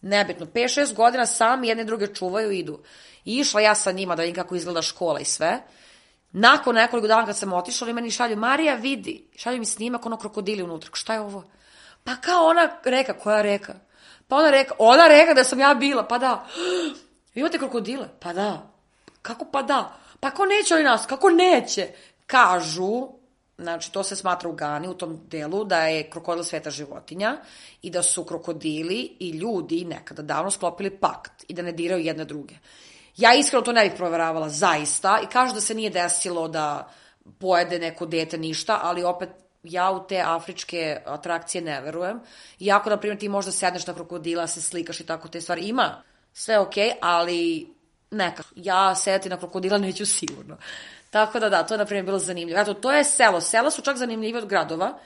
Nebitno, 0.00 0.46
5-6 0.46 0.94
godina 0.94 1.26
sami 1.26 1.68
jedne 1.68 1.84
druge 1.84 2.14
čuvaju 2.14 2.52
i 2.52 2.58
idu. 2.58 2.78
I 3.24 3.36
išla 3.38 3.60
ja 3.60 3.74
sa 3.74 3.92
njima 3.92 4.16
da 4.16 4.22
vidim 4.22 4.34
kako 4.34 4.54
izgleda 4.54 4.82
škola 4.82 5.20
i 5.20 5.24
sve. 5.24 5.62
Nakon 6.32 6.74
nekoliko 6.74 7.08
dana 7.08 7.26
kad 7.26 7.36
sam 7.36 7.52
otišla, 7.52 7.84
oni 7.84 7.92
meni 7.92 8.10
šalju, 8.10 8.36
Marija 8.36 8.74
vidi, 8.74 9.30
šalju 9.36 9.58
mi 9.58 9.64
snimak 9.64 10.06
ono 10.06 10.16
krokodili 10.16 10.62
unutra. 10.62 10.90
Šta 10.92 11.14
je 11.14 11.20
ovo? 11.20 11.44
Pa 12.04 12.16
kao 12.16 12.46
ona 12.46 12.68
reka, 12.84 13.12
koja 13.12 13.42
reka? 13.42 13.74
Pa 14.28 14.36
ona 14.36 14.50
reka, 14.50 14.74
ona 14.78 15.06
reka 15.08 15.34
da 15.34 15.44
sam 15.44 15.60
ja 15.60 15.74
bila, 15.74 16.02
pa 16.02 16.18
da. 16.18 16.46
Vi 17.34 17.40
imate 17.40 17.58
krokodile? 17.58 18.08
Pa 18.20 18.32
da. 18.32 18.70
Kako 19.22 19.44
pa 19.44 19.62
da? 19.62 19.96
Pa 20.20 20.30
ko 20.30 20.46
neće 20.46 20.74
oni 20.74 20.84
nas? 20.84 21.06
Kako 21.06 21.30
neće? 21.30 21.88
Kažu, 22.26 23.08
znači 23.58 23.92
to 23.92 24.02
se 24.02 24.16
smatra 24.16 24.48
u 24.48 24.52
Gani, 24.52 24.88
u 24.88 24.94
tom 24.94 25.20
delu, 25.26 25.64
da 25.64 25.82
je 25.82 26.10
krokodil 26.10 26.44
sveta 26.44 26.70
životinja 26.70 27.36
i 27.82 27.90
da 27.90 28.02
su 28.02 28.24
krokodili 28.24 29.16
i 29.18 29.30
ljudi 29.30 29.84
nekada 29.84 30.22
davno 30.22 30.50
sklopili 30.50 30.90
pakt 30.90 31.44
i 31.48 31.54
da 31.54 31.62
ne 31.62 31.72
diraju 31.72 32.04
jedne 32.04 32.24
druge. 32.24 32.54
Ja 33.16 33.34
iskreno 33.34 33.64
to 33.64 33.72
ne 33.72 33.88
bih 33.88 33.92
proveravala, 33.96 34.48
zaista, 34.48 35.20
i 35.24 35.26
kažu 35.26 35.54
da 35.54 35.60
se 35.60 35.74
nije 35.74 35.90
desilo 35.90 36.48
da 36.48 36.90
pojede 37.38 37.78
neko 37.78 38.06
dete 38.06 38.38
ništa, 38.38 38.80
ali 38.82 39.04
opet 39.04 39.28
ja 39.62 39.90
u 39.90 40.06
te 40.06 40.22
afričke 40.26 41.00
atrakcije 41.06 41.62
ne 41.62 41.80
verujem. 41.80 42.20
Iako, 42.60 42.90
na 42.90 42.96
primjer, 42.96 43.18
ti 43.18 43.28
možda 43.28 43.52
sedneš 43.52 43.86
na 43.86 43.94
krokodila, 43.94 44.46
se 44.46 44.62
slikaš 44.62 45.00
i 45.00 45.06
tako 45.06 45.28
te 45.28 45.40
stvari. 45.40 45.68
Ima 45.68 46.02
sve 46.32 46.58
okay, 46.58 46.92
ali 47.00 47.68
neka. 48.10 48.42
Ja 48.56 48.94
sedeti 48.94 49.28
na 49.28 49.36
krokodila 49.36 49.78
neću 49.88 50.06
sigurno. 50.06 50.56
Tako 51.10 51.40
da 51.40 51.48
da, 51.48 51.62
to 51.62 51.74
je 51.74 51.78
na 51.78 51.84
primjer 51.84 52.04
bilo 52.04 52.18
zanimljivo. 52.18 52.60
Eto, 52.60 52.74
to 52.74 52.92
je 52.92 53.04
selo. 53.04 53.40
Sela 53.40 53.70
su 53.70 53.82
čak 53.82 53.96
zanimljive 53.96 54.38
od 54.38 54.48
gradova 54.48 54.98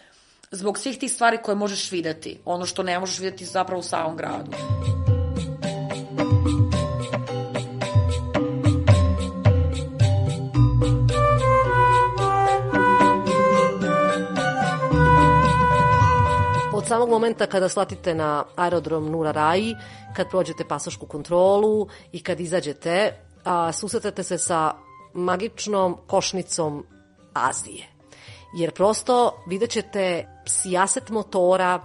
zbog 0.51 0.79
svih 0.79 0.99
tih 0.99 1.13
stvari 1.13 1.39
koje 1.43 1.55
možeš 1.55 1.93
videti. 1.93 2.41
Ono 2.45 2.67
što 2.67 2.83
ne 2.83 2.99
možeš 2.99 3.19
videti 3.19 3.45
zapravo 3.45 3.81
u 3.81 3.83
samom 3.83 4.17
gradu. 4.17 4.51
Samog 16.93 17.09
momenta 17.09 17.47
kada 17.47 17.69
slatite 17.69 18.15
na 18.15 18.45
aerodrom 18.57 19.11
Nura 19.11 19.33
Rai, 19.33 19.75
kad 20.17 20.31
prođete 20.31 20.65
pasošku 20.65 21.07
kontrolu 21.07 21.87
i 22.13 22.23
kad 22.23 22.41
izađete, 22.41 23.15
a, 23.45 23.73
susretate 23.73 24.23
se 24.23 24.39
sa 24.39 24.75
magičnom 25.15 25.97
košnicom 26.07 26.85
Azije. 27.33 27.87
Jer 28.55 28.73
prosto 28.73 29.43
vidjet 29.47 29.71
ćete 29.71 30.27
sijaset 30.47 31.09
motora 31.09 31.81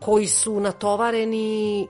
koji 0.00 0.26
su 0.26 0.60
natovareni, 0.60 1.88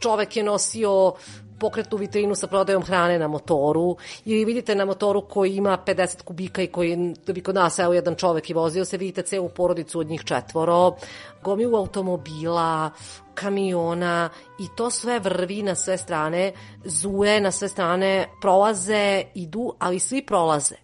čovek 0.00 0.36
je 0.36 0.42
nosio 0.42 1.14
pokretnu 1.58 1.98
vitrinu 1.98 2.34
sa 2.34 2.46
prodajom 2.46 2.82
hrane 2.82 3.18
na 3.18 3.28
motoru 3.28 3.96
ili 4.24 4.44
vidite 4.44 4.74
na 4.74 4.84
motoru 4.84 5.20
koji 5.28 5.56
ima 5.56 5.78
50 5.86 6.22
kubika 6.22 6.62
i 6.62 6.66
koji 6.66 7.14
da 7.26 7.32
bi 7.32 7.40
kod 7.40 7.54
nas 7.54 7.78
evo 7.78 7.94
jedan 7.94 8.14
čovek 8.14 8.50
i 8.50 8.54
vozio 8.54 8.84
se, 8.84 8.96
vidite 8.96 9.22
celu 9.22 9.48
porodicu 9.48 10.00
od 10.00 10.06
njih 10.06 10.24
četvoro, 10.24 10.96
gomilu 11.42 11.76
automobila, 11.78 12.90
kamiona 13.34 14.28
i 14.58 14.66
to 14.76 14.90
sve 14.90 15.18
vrvi 15.18 15.62
na 15.62 15.74
sve 15.74 15.98
strane, 15.98 16.52
zuje 16.84 17.40
na 17.40 17.50
sve 17.50 17.68
strane, 17.68 18.28
prolaze, 18.40 19.22
idu, 19.34 19.74
ali 19.78 20.00
svi 20.00 20.22
prolaze. 20.26 20.74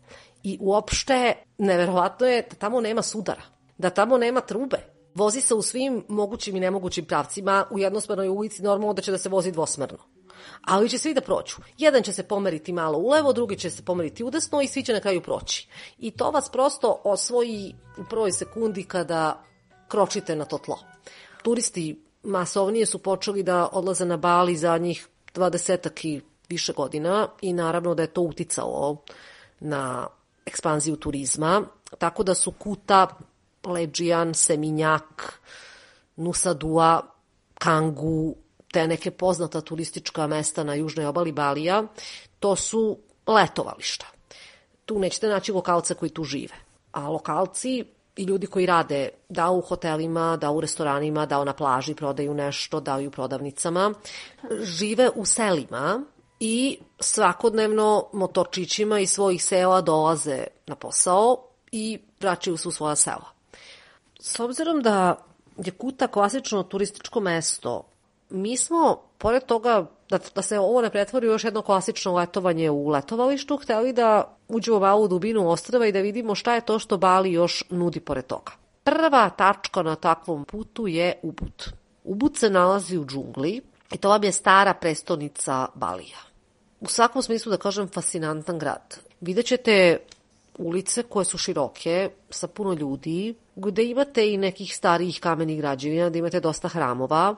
I 0.43 0.59
uopšte, 0.61 1.35
neverovatno 1.59 2.27
je 2.27 2.43
da 2.51 2.57
tamo 2.57 2.81
nema 2.81 3.03
sudara, 3.03 3.43
da 3.79 3.91
tamo 3.91 4.19
nema 4.19 4.41
trube, 4.41 4.92
Vozi 5.15 5.41
se 5.41 5.55
u 5.55 5.63
svim 5.63 6.05
mogućim 6.09 6.57
i 6.57 6.61
nemogućim 6.61 7.05
pravcima, 7.05 7.65
u 7.71 7.79
jednosmernoj 7.79 8.29
ulici 8.29 8.63
normalno 8.63 8.93
da 8.93 9.03
će 9.03 9.11
da 9.11 9.19
se 9.19 9.29
vozi 9.29 9.53
dvosmerno 9.53 9.99
ali 10.63 10.89
će 10.89 10.99
svi 10.99 11.15
da 11.15 11.21
proću. 11.21 11.57
Jedan 11.79 12.03
će 12.03 12.13
se 12.13 12.23
pomeriti 12.23 12.73
malo 12.73 12.99
ulevo, 12.99 13.33
drugi 13.33 13.59
će 13.59 13.71
se 13.71 13.85
pomeriti 13.85 14.25
udesno 14.25 14.63
i 14.63 14.69
svi 14.69 14.83
će 14.83 14.93
na 14.93 15.01
kraju 15.01 15.21
proći. 15.21 15.69
I 15.99 16.11
to 16.11 16.31
vas 16.31 16.51
prosto 16.51 17.01
osvoji 17.05 17.75
u 17.99 18.05
prvoj 18.11 18.33
sekundi 18.33 18.85
kada 18.85 19.43
kročite 19.89 20.37
na 20.37 20.45
to 20.45 20.59
tlo. 20.59 20.79
Turisti 21.43 22.05
masovnije 22.23 22.87
su 22.87 22.99
počeli 22.99 23.43
da 23.43 23.69
odlaze 23.73 24.05
na 24.05 24.17
Bali 24.17 24.57
za 24.57 24.79
njih 24.79 25.09
20 25.35 26.07
i 26.07 26.21
više 26.49 26.73
godina 26.73 27.29
i 27.41 27.53
naravno 27.53 27.95
da 27.95 28.03
je 28.03 28.13
to 28.13 28.21
uticalo 28.21 28.97
na 29.61 30.07
ekspanziju 30.47 30.97
turizma, 30.97 31.63
tako 31.99 32.23
da 32.23 32.35
su 32.35 32.53
Kuta, 32.53 33.07
Leđijan, 33.65 34.35
Seminjak, 34.35 35.41
Nusadua, 36.17 37.03
Kangu, 37.55 38.37
te 38.73 38.87
neke 38.87 39.11
poznata 39.11 39.61
turistička 39.61 40.27
mesta 40.27 40.65
na 40.65 40.75
južnoj 40.75 41.07
obali 41.07 41.33
Balija, 41.33 41.83
to 42.41 42.57
su 42.57 42.99
letovališta. 43.27 44.07
Tu 44.85 44.99
nećete 44.99 45.29
naći 45.29 45.53
lokalce 45.53 45.95
koji 45.95 46.11
tu 46.11 46.25
žive. 46.25 46.55
A 46.93 47.09
lokalci 47.09 47.85
i 48.17 48.25
ljudi 48.25 48.47
koji 48.47 48.67
rade 48.67 49.09
da 49.29 49.51
u 49.51 49.61
hotelima, 49.61 50.37
da 50.37 50.51
u 50.51 50.61
restoranima, 50.61 51.27
da 51.27 51.45
na 51.45 51.53
plaži 51.53 51.95
prodaju 51.95 52.35
nešto, 52.35 52.81
da 52.81 52.99
u 52.99 53.11
prodavnicama, 53.11 53.95
žive 54.63 55.11
u 55.15 55.25
selima 55.25 56.05
i 56.41 56.79
svakodnevno 57.01 58.09
motorčićima 58.13 59.01
iz 59.01 59.11
svojih 59.11 59.45
sela 59.45 59.81
dolaze 59.81 60.47
na 60.67 60.77
posao 60.77 61.37
i 61.73 61.99
vraćaju 62.21 62.57
se 62.57 62.69
u 62.69 62.71
svoja 62.71 62.97
sela. 62.97 63.42
S 64.25 64.41
obzirom 64.41 64.83
da 64.83 65.17
je 65.65 65.71
Kuta 65.71 66.07
klasično 66.07 66.63
turističko 66.63 67.21
mesto 67.21 67.83
mi 68.31 68.57
smo, 68.57 69.03
pored 69.19 69.45
toga 69.47 69.87
da, 70.11 70.19
da 70.35 70.43
se 70.43 70.59
ovo 70.59 70.83
ne 70.83 70.91
pretvori 70.91 71.27
još 71.27 71.45
jedno 71.45 71.63
klasično 71.63 72.15
letovanje 72.15 72.71
u 72.71 72.89
letovalištu, 72.89 73.57
hteli 73.57 73.93
da 73.93 74.37
uđemo 74.49 74.81
malo 74.81 75.03
u 75.03 75.09
dubinu 75.09 75.49
ostrava 75.49 75.87
i 75.87 75.93
da 75.93 76.01
vidimo 76.01 76.35
šta 76.35 76.55
je 76.55 76.61
to 76.61 76.79
što 76.79 76.97
Bali 76.97 77.33
još 77.33 77.65
nudi 77.71 78.01
pored 78.01 78.27
toga. 78.27 78.53
Prva 78.85 79.31
tačka 79.31 79.83
na 79.83 79.97
takvom 79.97 80.45
putu 80.45 80.87
je 80.87 81.21
Ubud. 81.23 81.73
Ubud 82.05 82.37
se 82.37 82.51
nalazi 82.51 82.99
u 82.99 83.07
džungli 83.07 83.61
i 83.93 83.99
to 83.99 84.09
vam 84.09 84.25
je 84.25 84.33
stara 84.33 84.75
prestonica 84.75 85.67
Balija. 85.75 86.19
U 86.81 86.87
svakom 86.87 87.23
smislu 87.23 87.51
da 87.51 87.57
kažem 87.57 87.89
fascinantan 87.89 88.59
grad. 88.59 88.99
Vidjet 89.21 89.47
ćete 89.47 89.99
ulice 90.59 91.03
koje 91.03 91.25
su 91.25 91.39
široke, 91.39 92.11
sa 92.31 92.47
puno 92.47 92.73
ljudi, 92.73 93.35
gde 93.57 93.85
imate 93.85 94.33
i 94.33 94.37
nekih 94.37 94.77
starijih 94.77 95.21
kamenih 95.21 95.59
građevina, 95.59 96.11
da 96.11 96.19
imate 96.19 96.41
dosta 96.41 96.69
hramova, 96.69 97.37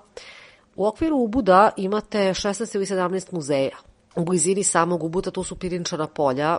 U 0.77 0.87
okviru 0.87 1.17
Ubuda 1.17 1.71
imate 1.77 2.19
16 2.19 2.77
ili 2.77 2.87
17 2.87 3.33
muzeja. 3.33 3.77
U 4.17 4.25
blizini 4.25 4.63
samog 4.63 5.03
Ubuda 5.03 5.31
to 5.31 5.45
su 5.45 5.59
pirinčana 5.59 6.07
polja. 6.07 6.59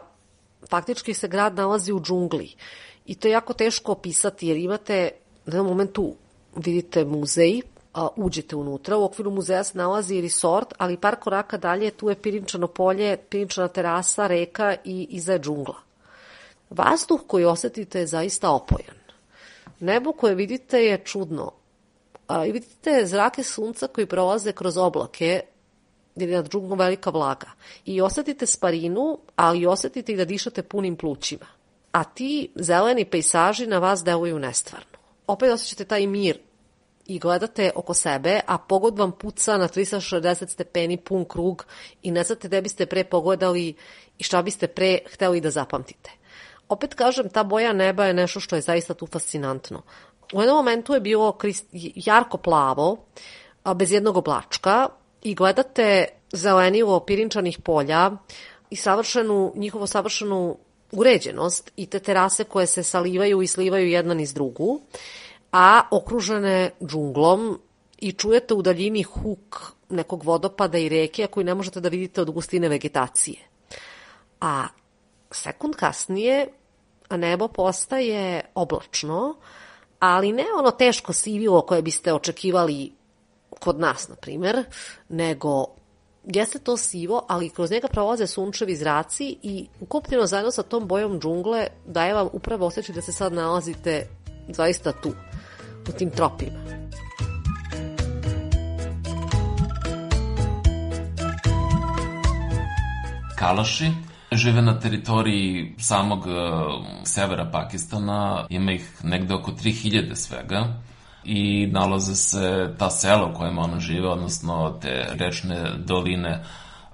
Faktički 0.69 1.13
se 1.13 1.27
grad 1.27 1.55
nalazi 1.55 1.93
u 1.93 1.99
džungli 1.99 2.55
i 3.05 3.15
to 3.15 3.27
je 3.27 3.31
jako 3.31 3.53
teško 3.53 3.91
opisati 3.91 4.47
jer 4.47 4.57
imate 4.57 5.11
na 5.45 5.53
jednom 5.53 5.67
momentu 5.67 6.13
vidite 6.55 7.05
muzej, 7.05 7.61
a, 7.93 8.07
uđete 8.15 8.55
unutra, 8.55 8.97
u 8.97 9.03
okviru 9.03 9.31
muzeja 9.31 9.63
se 9.63 9.77
nalazi 9.77 10.21
resort, 10.21 10.73
ali 10.77 10.97
par 10.97 11.15
koraka 11.15 11.57
dalje 11.57 11.91
tu 11.91 12.09
je 12.09 12.15
pirinčano 12.15 12.67
polje, 12.67 13.17
pirinčana 13.29 13.67
terasa, 13.67 14.27
reka 14.27 14.75
i 14.83 15.07
iza 15.09 15.33
je 15.33 15.39
džungla. 15.39 15.75
Vazduh 16.69 17.21
koji 17.27 17.45
osetite 17.45 17.99
je 17.99 18.07
zaista 18.07 18.51
opojan. 18.51 19.04
Nebo 19.85 20.11
koje 20.11 20.35
vidite 20.35 20.79
je 20.83 20.97
čudno 21.05 21.51
A, 22.27 22.45
I 22.45 22.51
vidite 22.51 23.05
zrake 23.05 23.43
sunca 23.43 23.87
koji 23.87 24.07
prolaze 24.07 24.51
kroz 24.51 24.77
oblake, 24.77 25.41
jer 26.15 26.29
je 26.29 26.35
nad 26.35 26.49
džunglom 26.49 26.79
velika 26.79 27.09
vlaga. 27.09 27.51
I 27.85 28.01
osetite 28.01 28.45
sparinu, 28.45 29.19
ali 29.35 29.65
osetite 29.65 30.13
i 30.13 30.15
da 30.15 30.25
dišete 30.25 30.63
punim 30.63 30.95
plućima. 30.95 31.45
A 31.91 32.03
ti 32.03 32.51
zeleni 32.55 33.05
pejsaži 33.05 33.67
na 33.67 33.79
vas 33.79 34.03
deluju 34.03 34.39
nestvarno. 34.39 34.97
Opet 35.27 35.51
osjećate 35.51 35.85
taj 35.85 36.07
mir 36.07 36.39
i 37.05 37.19
gledate 37.19 37.71
oko 37.75 37.93
sebe, 37.93 38.39
a 38.47 38.57
pogod 38.57 38.99
vam 38.99 39.11
puca 39.11 39.57
na 39.57 39.67
360 39.67 40.47
stepeni 40.47 40.97
pun 40.97 41.25
krug 41.25 41.65
i 42.01 42.11
ne 42.11 42.23
znate 42.23 42.47
gde 42.47 42.61
biste 42.61 42.85
pre 42.85 43.03
pogledali 43.03 43.75
i 44.17 44.23
šta 44.23 44.41
biste 44.41 44.67
pre 44.67 44.99
hteli 45.13 45.41
da 45.41 45.49
zapamtite. 45.49 46.11
Opet 46.69 46.93
kažem, 46.93 47.29
ta 47.29 47.43
boja 47.43 47.73
neba 47.73 48.05
je 48.05 48.13
nešto 48.13 48.39
što 48.39 48.55
je 48.55 48.61
zaista 48.61 48.93
tu 48.93 49.07
fascinantno. 49.07 49.81
U 50.33 50.41
jednom 50.41 50.57
momentu 50.57 50.93
je 50.93 50.99
bilo 50.99 51.37
jarko 51.95 52.37
plavo, 52.37 52.97
bez 53.75 53.91
jednog 53.91 54.17
oblačka 54.17 54.87
i 55.21 55.35
gledate 55.35 56.07
zelenilo 56.33 56.99
pirinčanih 56.99 57.59
polja 57.59 58.11
i 58.69 58.75
savršenu, 58.75 59.53
njihovo 59.55 59.87
savršenu 59.87 60.57
uređenost 60.91 61.71
i 61.75 61.85
te 61.85 61.99
terase 61.99 62.43
koje 62.43 62.67
se 62.67 62.83
salivaju 62.83 63.41
i 63.41 63.47
slivaju 63.47 63.87
jedna 63.87 64.13
niz 64.13 64.33
drugu, 64.33 64.81
a 65.51 65.81
okružene 65.91 66.71
džunglom 66.85 67.59
i 67.97 68.11
čujete 68.11 68.53
u 68.53 68.61
daljini 68.61 69.03
huk 69.03 69.73
nekog 69.89 70.23
vodopada 70.23 70.77
i 70.77 70.89
reke, 70.89 71.23
a 71.23 71.27
koji 71.27 71.43
ne 71.43 71.53
možete 71.53 71.79
da 71.79 71.89
vidite 71.89 72.21
od 72.21 72.31
gustine 72.31 72.69
vegetacije. 72.69 73.37
A 74.41 74.67
sekund 75.35 75.75
kasnije 75.75 76.47
nebo 77.11 77.47
postaje 77.47 78.41
oblačno, 78.55 79.35
ali 79.99 80.31
ne 80.31 80.45
ono 80.59 80.71
teško 80.71 81.13
sivilo 81.13 81.61
koje 81.61 81.81
biste 81.81 82.13
očekivali 82.13 82.91
kod 83.59 83.79
nas, 83.79 84.07
na 84.07 84.15
primer, 84.15 84.63
nego 85.09 85.65
jeste 86.23 86.59
to 86.59 86.77
sivo, 86.77 87.25
ali 87.27 87.49
kroz 87.49 87.71
njega 87.71 87.87
prolaze 87.87 88.27
sunčevi 88.27 88.75
zraci 88.75 89.37
i 89.43 89.67
ukupljeno 89.79 90.25
zajedno 90.25 90.51
sa 90.51 90.63
tom 90.63 90.87
bojom 90.87 91.19
džungle 91.19 91.67
daje 91.85 92.13
vam 92.13 92.27
upravo 92.33 92.65
osjećaj 92.65 92.95
da 92.95 93.01
se 93.01 93.11
sad 93.11 93.33
nalazite 93.33 94.07
zaista 94.49 94.91
tu, 94.91 95.13
u 95.89 95.97
tim 95.97 96.09
tropima. 96.09 96.59
Kalaši 103.39 103.91
žive 104.37 104.61
na 104.61 104.79
teritoriji 104.79 105.75
samog 105.77 106.19
uh, 106.19 106.33
severa 107.03 107.49
Pakistana, 107.51 108.45
ima 108.49 108.71
ih 108.71 108.91
negde 109.03 109.33
oko 109.33 109.51
3000 109.51 110.15
svega 110.15 110.67
i 111.23 111.67
nalaze 111.67 112.15
se 112.15 112.75
ta 112.77 112.89
sela 112.89 113.25
u 113.25 113.33
kojima 113.33 113.61
ona 113.61 113.79
žive, 113.79 114.09
odnosno 114.09 114.77
te 114.81 115.07
rečne 115.11 115.71
doline 115.77 116.43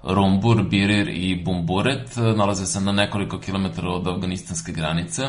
Rumbur, 0.02 0.62
Birir 0.62 1.08
i 1.08 1.42
Bumburet, 1.44 2.16
nalaze 2.16 2.66
se 2.66 2.80
na 2.80 2.92
nekoliko 2.92 3.38
kilometara 3.38 3.90
od 3.90 4.08
afganistanske 4.08 4.72
granice, 4.72 5.22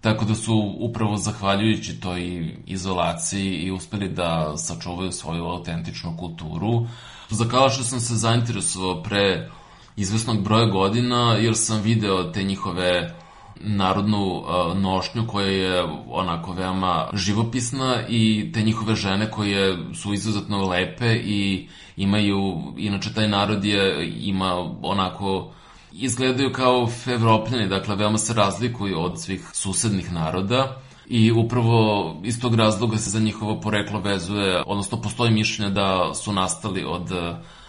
tako 0.00 0.24
da 0.24 0.34
su 0.34 0.74
upravo 0.78 1.16
zahvaljujući 1.16 2.00
toj 2.00 2.54
izolaciji 2.66 3.54
i 3.54 3.70
uspeli 3.70 4.08
da 4.08 4.56
sačuvaju 4.56 5.12
svoju 5.12 5.44
autentičnu 5.44 6.16
kulturu. 6.16 6.86
Za 7.30 7.44
sam 7.70 8.00
se 8.00 8.14
zainteresovao 8.14 9.02
pre 9.02 9.50
izvesnog 9.98 10.42
broja 10.42 10.66
godina, 10.66 11.32
jer 11.32 11.56
sam 11.56 11.82
video 11.82 12.24
te 12.24 12.42
njihove 12.42 13.14
narodnu 13.60 14.44
nošnju 14.74 15.26
koja 15.26 15.46
je 15.46 15.82
onako 16.10 16.52
veoma 16.52 17.06
živopisna 17.12 17.96
i 18.08 18.50
te 18.54 18.62
njihove 18.62 18.94
žene 18.94 19.30
koje 19.30 19.78
su 19.94 20.14
izuzetno 20.14 20.68
lepe 20.68 21.14
i 21.14 21.68
imaju, 21.96 22.62
inače 22.76 23.14
taj 23.14 23.28
narod 23.28 23.64
je, 23.64 24.12
ima 24.20 24.54
onako 24.82 25.52
izgledaju 25.92 26.52
kao 26.52 26.88
evropljani, 27.06 27.68
dakle 27.68 27.96
veoma 27.96 28.18
se 28.18 28.34
razlikuju 28.34 29.00
od 29.00 29.22
svih 29.22 29.50
susednih 29.52 30.12
naroda 30.12 30.76
i 31.06 31.32
upravo 31.32 32.16
iz 32.24 32.40
tog 32.40 32.54
razloga 32.54 32.96
se 32.96 33.10
za 33.10 33.20
njihovo 33.20 33.60
poreklo 33.60 34.00
vezuje, 34.00 34.62
odnosno 34.66 35.00
postoji 35.00 35.30
mišljenje 35.30 35.70
da 35.70 36.14
su 36.14 36.32
nastali 36.32 36.84
od 36.84 37.10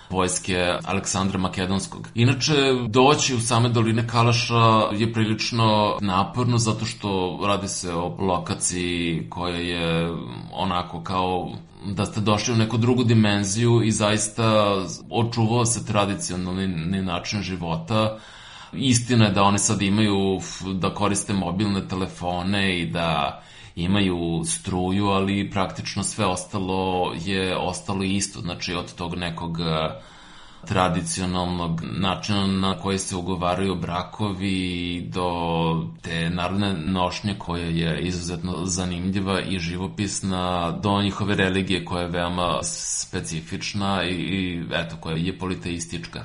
vojske 0.10 0.78
Aleksandra 0.86 1.39
Makedonskog. 1.39 2.08
Inače, 2.15 2.54
doći 2.88 3.36
u 3.36 3.39
same 3.39 3.69
doline 3.69 4.08
Kalaša 4.08 4.89
je 4.91 5.13
prilično 5.13 5.98
naporno 6.02 6.58
zato 6.58 6.86
što 6.86 7.39
radi 7.48 7.67
se 7.67 7.93
o 7.93 8.15
lokaciji 8.19 9.28
koja 9.30 9.56
je 9.56 10.12
onako 10.54 11.02
kao 11.04 11.52
da 11.86 12.06
ste 12.06 12.22
došli 12.22 12.54
u 12.54 12.58
neku 12.58 12.78
drugu 12.78 13.04
dimenziju 13.04 13.84
i 13.84 13.91
zaista 13.91 14.76
očuvao 15.10 15.65
se 15.65 15.86
tradicionalni 15.86 17.02
način 17.02 17.41
života. 17.41 18.17
Istina 18.74 19.26
je 19.26 19.32
da 19.32 19.43
oni 19.43 19.60
sad 19.60 19.82
imaju 19.82 20.39
da 20.74 20.93
koriste 20.93 21.34
mobilne 21.34 21.88
telefone 21.88 22.80
i 22.80 22.86
da 22.86 23.41
imaju 23.84 24.44
struju, 24.46 25.08
ali 25.08 25.50
praktično 25.52 26.04
sve 26.04 26.26
ostalo 26.26 27.13
je 27.26 27.58
ostalo 27.58 28.04
isto, 28.04 28.39
znači 28.39 28.74
od 28.74 28.96
tog 28.96 29.15
nekog 29.15 29.60
e, 29.60 29.89
tradicionalnog 30.65 31.82
načina 31.84 32.48
na 32.48 32.80
koji 32.80 33.00
se 33.00 33.15
ugovaraju 33.15 33.76
brakovi 33.76 35.02
do 35.13 35.32
te 36.02 36.30
narodne 36.30 36.74
nošnje 36.74 37.36
koja 37.38 37.65
je 37.65 38.02
izuzetno 38.02 38.65
zanimljiva 38.65 39.42
i 39.42 39.60
živopisna 39.60 40.72
do 40.72 41.02
njihove 41.02 41.36
religije 41.36 41.86
koja 41.86 42.02
je 42.02 42.10
veoma 42.10 42.60
specifična 42.63 44.04
i, 44.04 44.13
i 44.13 44.63
eto 44.72 44.96
koja 45.00 45.15
je 45.15 45.38
politeistička. 45.38 46.24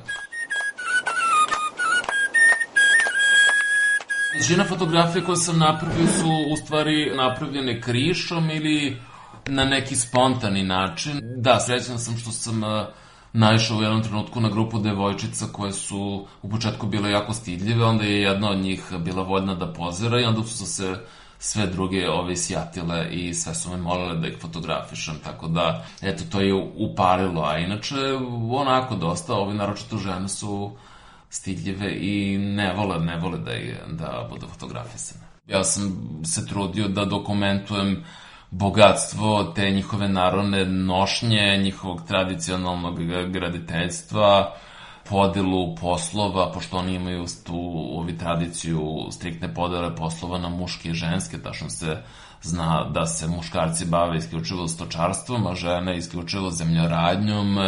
Većina 4.35 4.64
fotografija 4.64 5.25
koje 5.25 5.37
sam 5.37 5.59
napravio 5.59 6.07
su 6.07 6.29
u 6.53 6.57
stvari 6.57 7.16
napravljene 7.16 7.81
krišom 7.81 8.51
ili 8.51 8.97
na 9.47 9.64
neki 9.64 9.97
spontani 9.97 10.62
način. 10.62 11.20
Da, 11.37 11.61
srećan 11.61 11.99
sam 11.99 12.16
što 12.18 12.31
sam 12.31 12.62
uh, 12.62 12.70
naišao 13.33 13.77
u 13.79 13.83
jednom 13.83 14.03
trenutku 14.03 14.40
na 14.40 14.49
grupu 14.49 14.79
devojčica 14.79 15.47
koje 15.53 15.73
su 15.73 16.27
u 16.42 16.51
početku 16.51 16.87
bile 16.87 17.11
jako 17.11 17.33
stidljive, 17.33 17.85
onda 17.85 18.05
je 18.05 18.23
jedna 18.23 18.51
od 18.51 18.59
njih 18.59 18.83
bila 18.99 19.23
voljna 19.23 19.55
da 19.55 19.73
pozira 19.73 20.20
i 20.20 20.25
onda 20.25 20.42
su 20.42 20.66
se 20.66 20.97
sve 21.38 21.66
druge 21.66 22.11
ove 22.11 22.37
sjatile 22.37 23.09
i 23.11 23.35
sve 23.35 23.55
su 23.55 23.70
me 23.70 23.77
molile 23.77 24.14
da 24.14 24.29
ih 24.29 24.38
fotografišem, 24.40 25.14
tako 25.25 25.49
da, 25.49 25.85
eto, 26.03 26.25
to 26.33 26.40
je 26.40 26.55
upalilo, 26.77 27.42
a 27.42 27.59
inače, 27.59 27.97
onako 28.51 28.94
dosta, 28.94 29.35
ovi 29.35 29.55
naročito 29.55 29.97
žene 29.97 30.29
su 30.29 30.77
stidljive 31.35 31.97
i 31.97 32.38
ne 32.38 32.73
vole, 32.73 32.99
ne 32.99 33.16
vole 33.18 33.38
da, 33.38 33.51
je, 33.51 33.81
da 33.88 34.29
budu 34.31 34.47
fotografisane. 34.47 35.25
Ja 35.47 35.64
sam 35.64 35.85
se 36.25 36.47
trudio 36.47 36.88
da 36.88 37.05
dokumentujem 37.05 38.05
bogatstvo 38.51 39.44
te 39.44 39.70
njihove 39.70 40.09
narodne 40.09 40.64
nošnje, 40.66 41.59
njihovog 41.62 42.03
tradicionalnog 42.09 43.01
graditeljstva, 43.33 44.55
podelu 45.09 45.75
poslova, 45.75 46.53
pošto 46.53 46.77
oni 46.77 46.94
imaju 46.94 47.27
tu 47.47 47.59
ovi 47.97 48.18
tradiciju 48.18 49.09
striktne 49.11 49.55
podele 49.55 49.97
poslova 49.97 50.38
na 50.38 50.49
muške 50.49 50.88
i 50.88 50.94
ženske, 50.94 51.42
tačno 51.42 51.70
se 51.70 52.03
zna 52.42 52.90
da 52.90 53.07
se 53.07 53.29
muškarci 53.29 53.87
bave 53.87 54.18
isključivo 54.18 54.68
stočarstvom, 54.68 55.47
a 55.47 55.55
žene 55.55 55.97
isključivo 55.97 56.51
zemljoradnjom, 56.51 57.59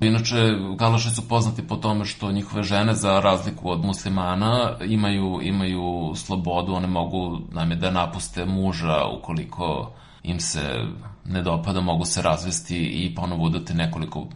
Inače, 0.00 0.36
Galaši 0.78 1.10
su 1.10 1.28
poznati 1.28 1.66
po 1.66 1.76
tome 1.76 2.04
što 2.04 2.32
njihove 2.32 2.62
žene, 2.62 2.94
za 2.94 3.20
razliku 3.20 3.70
od 3.70 3.84
muslimana, 3.84 4.76
imaju, 4.86 5.40
imaju 5.42 6.12
slobodu, 6.14 6.74
one 6.74 6.86
mogu 6.86 7.38
najme, 7.52 7.76
da 7.76 7.90
napuste 7.90 8.44
muža 8.44 9.04
ukoliko 9.18 9.90
im 10.22 10.40
se 10.40 10.84
ne 11.24 11.42
dopada, 11.42 11.80
mogu 11.80 12.04
se 12.04 12.22
razvesti 12.22 12.76
i 12.76 13.14
ponovo 13.14 13.44
udati 13.44 13.74
nekoliko 13.74 14.26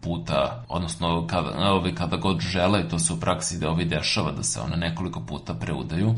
puta, 0.00 0.64
odnosno 0.68 1.26
kada, 1.26 1.70
ovi, 1.72 1.94
kada 1.94 2.16
god 2.16 2.40
žele, 2.40 2.80
i 2.80 2.88
to 2.88 2.98
se 2.98 3.12
u 3.12 3.20
praksi 3.20 3.58
da 3.58 3.70
ovi 3.70 3.84
dešava 3.84 4.32
da 4.32 4.42
se 4.42 4.60
one 4.60 4.76
nekoliko 4.76 5.20
puta 5.20 5.54
preudaju. 5.54 6.14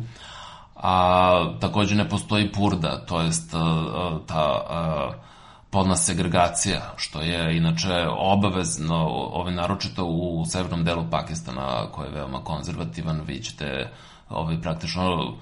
A 0.75 1.55
takođe 1.61 1.95
ne 1.95 2.09
postoji 2.09 2.53
purda, 2.53 3.07
to 3.07 3.21
jest 3.21 3.51
ta, 3.51 4.21
ta 4.27 5.15
polna 5.70 5.96
segregacija, 5.96 6.94
što 6.96 7.20
je 7.20 7.57
inače 7.57 8.07
obavezno, 8.18 9.07
ovaj, 9.09 9.54
naročito 9.54 10.04
u 10.04 10.44
severnom 10.46 10.85
delu 10.85 11.04
Pakistana, 11.11 11.87
koji 11.92 12.07
je 12.07 12.12
veoma 12.12 12.44
konzervativan, 12.44 13.20
vi 13.26 13.42
ćete 13.42 13.90
ovaj, 14.28 14.61
praktično 14.61 15.35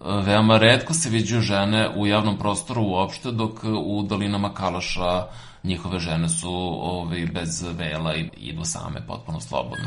veoma 0.00 0.58
redko 0.58 0.94
se 0.94 1.10
viđaju 1.10 1.42
žene 1.42 1.90
u 1.96 2.06
javnom 2.06 2.38
prostoru 2.38 2.82
uopšte, 2.82 3.30
dok 3.32 3.64
u 3.64 4.02
dolinama 4.02 4.54
Kalaša 4.54 5.26
njihove 5.64 5.98
žene 5.98 6.28
su 6.28 6.52
ovaj, 6.82 7.26
bez 7.26 7.62
vela 7.78 8.14
i 8.14 8.30
idu 8.36 8.64
same 8.64 9.06
potpuno 9.06 9.40
slobodno. 9.40 9.84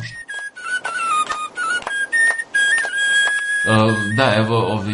Da, 4.16 4.34
evo, 4.36 4.58
ovaj, 4.58 4.94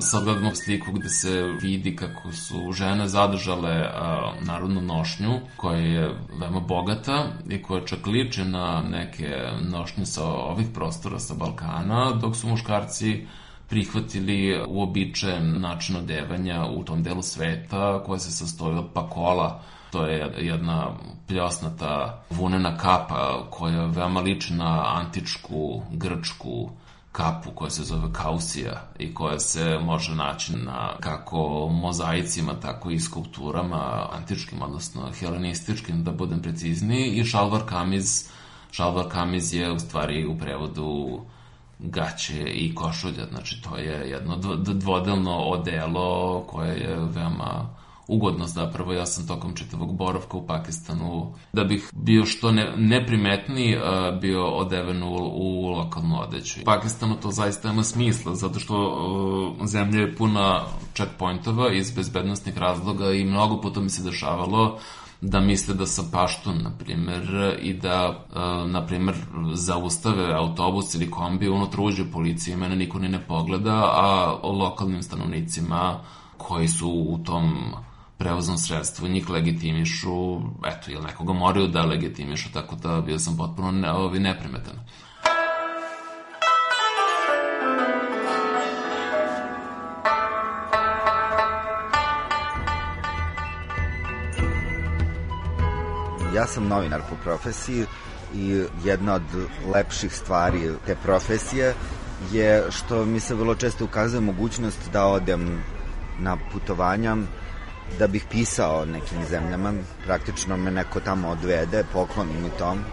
sad 0.00 0.24
gledamo 0.24 0.54
sliku 0.54 0.92
gde 0.92 1.08
se 1.08 1.42
vidi 1.42 1.96
kako 1.96 2.32
su 2.32 2.72
žene 2.72 3.08
zadržale 3.08 3.80
uh, 3.80 4.46
narodnu 4.46 4.80
nošnju, 4.80 5.40
koja 5.56 5.78
je 5.78 6.14
veoma 6.40 6.60
bogata 6.60 7.24
i 7.48 7.62
koja 7.62 7.84
čak 7.84 8.06
liči 8.06 8.44
na 8.44 8.82
neke 8.90 9.36
nošnje 9.70 10.06
sa 10.06 10.24
ovih 10.24 10.66
prostora 10.74 11.18
sa 11.18 11.34
Balkana, 11.34 12.12
dok 12.12 12.36
su 12.36 12.48
muškarci 12.48 13.26
prihvatili 13.68 14.64
uobičajen 14.68 15.60
način 15.60 15.96
odevanja 15.96 16.66
u 16.66 16.84
tom 16.84 17.02
delu 17.02 17.22
sveta 17.22 18.02
koja 18.06 18.18
se 18.18 18.30
sastoji 18.30 18.78
od 18.78 18.86
pakola. 18.94 19.62
To 19.90 20.06
je 20.06 20.32
jedna 20.38 20.86
pljosnata 21.26 22.22
vunena 22.30 22.76
kapa 22.76 23.46
koja 23.50 23.86
veoma 23.86 24.20
liči 24.20 24.54
na 24.54 24.84
antičku 24.96 25.82
grčku 25.92 26.70
kapu 27.12 27.50
koja 27.54 27.70
se 27.70 27.84
zove 27.84 28.12
kausija 28.12 28.82
i 28.98 29.14
koja 29.14 29.38
se 29.38 29.78
može 29.82 30.14
naći 30.14 30.56
na 30.56 30.96
kako 31.00 31.68
mozaicima, 31.72 32.54
tako 32.60 32.90
i 32.90 33.00
skulpturama 33.00 34.08
antičkim, 34.12 34.62
odnosno 34.62 35.10
helenističkim, 35.20 36.04
da 36.04 36.12
budem 36.12 36.42
precizniji, 36.42 37.10
i 37.10 37.24
šalvar 37.24 37.62
kamiz, 37.66 38.28
šalvar 38.70 39.08
kamiz 39.08 39.54
je 39.54 39.72
u 39.72 39.78
stvari 39.78 40.26
u 40.26 40.38
prevodu 40.38 41.20
gaće 41.78 42.42
i 42.42 42.74
košulja, 42.74 43.26
znači 43.30 43.62
to 43.62 43.76
je 43.76 44.10
jedno 44.10 44.36
dvodelno 44.56 45.38
odelo 45.38 46.42
koje 46.46 46.76
je 46.78 46.96
veoma 46.96 47.77
ugodno 48.08 48.46
zapravo. 48.46 48.92
Ja 48.92 49.06
sam 49.06 49.26
tokom 49.26 49.54
čitavog 49.54 49.96
boravka 49.96 50.36
u 50.36 50.46
Pakistanu, 50.46 51.34
da 51.52 51.64
bih 51.64 51.90
bio 51.92 52.24
što 52.24 52.52
ne, 52.52 52.72
neprimetniji, 52.76 53.76
bio 54.20 54.46
odeven 54.46 55.02
u, 55.02 55.14
u 55.32 55.70
lokalnu 55.70 56.20
odeću. 56.20 56.60
U 56.60 56.64
Pakistanu 56.64 57.16
to 57.22 57.30
zaista 57.30 57.70
ima 57.70 57.82
smisla, 57.82 58.34
zato 58.34 58.60
što 58.60 58.76
uh, 59.58 59.66
zemlja 59.66 60.00
je 60.00 60.16
puna 60.16 60.64
checkpointova 60.94 61.72
iz 61.72 61.90
bezbednostnih 61.90 62.58
razloga 62.58 63.12
i 63.12 63.24
mnogo 63.24 63.60
puta 63.60 63.80
mi 63.80 63.90
se 63.90 64.02
dešavalo 64.02 64.78
da 65.20 65.40
misle 65.40 65.74
da 65.74 65.86
sam 65.86 66.10
paštun, 66.12 66.62
na 66.62 66.70
primer, 66.78 67.56
i 67.62 67.72
da, 67.72 68.24
na 68.66 68.86
primer, 68.86 69.14
zaustave 69.54 70.34
autobus 70.34 70.94
ili 70.94 71.10
kombi, 71.10 71.48
unutra 71.48 71.82
uđe 71.82 72.04
policija 72.12 72.54
i 72.54 72.56
mene 72.56 72.76
niko 72.76 72.98
ni 72.98 73.08
ne 73.08 73.20
pogleda, 73.26 73.74
a 73.74 74.38
lokalnim 74.42 75.02
stanovnicima 75.02 76.00
koji 76.36 76.68
su 76.68 76.88
u 76.88 77.18
tom 77.24 77.74
prevoznom 78.18 78.58
sredstvu, 78.58 79.08
njih 79.08 79.30
legitimišu, 79.30 80.40
eto, 80.66 80.90
ili 80.90 81.02
nekoga 81.02 81.32
moraju 81.32 81.66
da 81.66 81.84
legitimišu, 81.84 82.52
tako 82.52 82.76
da 82.76 83.00
bio 83.00 83.18
sam 83.18 83.36
potpuno 83.36 83.70
ne, 83.70 83.92
ovi, 83.92 84.18
neprimetan. 84.18 84.74
Ja 96.34 96.46
sam 96.46 96.68
novinar 96.68 97.00
po 97.10 97.16
profesiji 97.24 97.84
i 98.34 98.64
jedna 98.84 99.14
od 99.14 99.22
lepših 99.74 100.14
stvari 100.14 100.70
te 100.86 100.96
profesije 101.02 101.74
je 102.32 102.64
što 102.70 103.04
mi 103.04 103.20
se 103.20 103.34
vrlo 103.34 103.54
često 103.54 103.84
ukazuje 103.84 104.20
mogućnost 104.20 104.78
da 104.92 105.06
odem 105.06 105.62
na 106.18 106.36
putovanja 106.52 107.16
da 107.98 108.06
bih 108.06 108.24
pisao 108.30 108.84
nekim 108.84 109.24
zemljama, 109.30 109.72
praktično 110.04 110.56
me 110.56 110.70
neko 110.70 111.00
tamo 111.00 111.28
odvede, 111.28 111.84
pokloni 111.92 112.32
mi 112.42 112.50
tom 112.58 112.84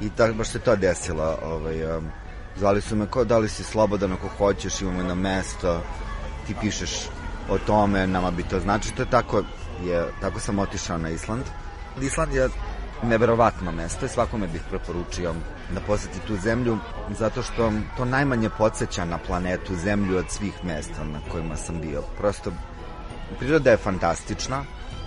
i 0.00 0.10
tako 0.10 0.34
baš 0.34 0.48
se 0.48 0.58
to 0.58 0.76
desilo. 0.76 1.38
Ovaj, 1.42 1.96
um, 1.96 2.10
zvali 2.56 2.80
su 2.80 2.96
me 2.96 3.06
kao 3.10 3.24
da 3.24 3.38
li 3.38 3.48
si 3.48 3.64
slobodan 3.64 4.12
ako 4.12 4.28
hoćeš, 4.28 4.80
imamo 4.80 4.98
jedno 4.98 5.14
mesto, 5.14 5.82
ti 6.46 6.54
pišeš 6.60 6.90
o 7.48 7.58
tome, 7.58 8.06
nama 8.06 8.30
bi 8.30 8.42
to 8.42 8.60
znači. 8.60 8.94
To 8.94 9.02
je 9.02 9.10
tako, 9.10 9.42
je, 9.84 10.06
tako 10.20 10.40
sam 10.40 10.58
otišao 10.58 10.98
na 10.98 11.08
Island. 11.08 11.42
Island 12.00 12.34
je 12.34 12.48
neverovatno 13.02 13.72
mesto 13.72 14.06
i 14.06 14.08
svakome 14.08 14.46
bih 14.46 14.62
preporučio 14.70 15.34
da 15.74 15.80
poseti 15.80 16.20
tu 16.26 16.36
zemlju 16.36 16.78
zato 17.18 17.42
što 17.42 17.72
to 17.96 18.04
najmanje 18.04 18.50
podsjeća 18.58 19.04
na 19.04 19.18
planetu 19.18 19.76
zemlju 19.76 20.16
od 20.16 20.30
svih 20.30 20.64
mesta 20.64 21.04
na 21.04 21.20
kojima 21.32 21.56
sam 21.56 21.80
bio. 21.80 22.02
Prosto 22.18 22.52
priroda 23.32 23.70
je 23.70 23.76
fantastična, 23.76 24.64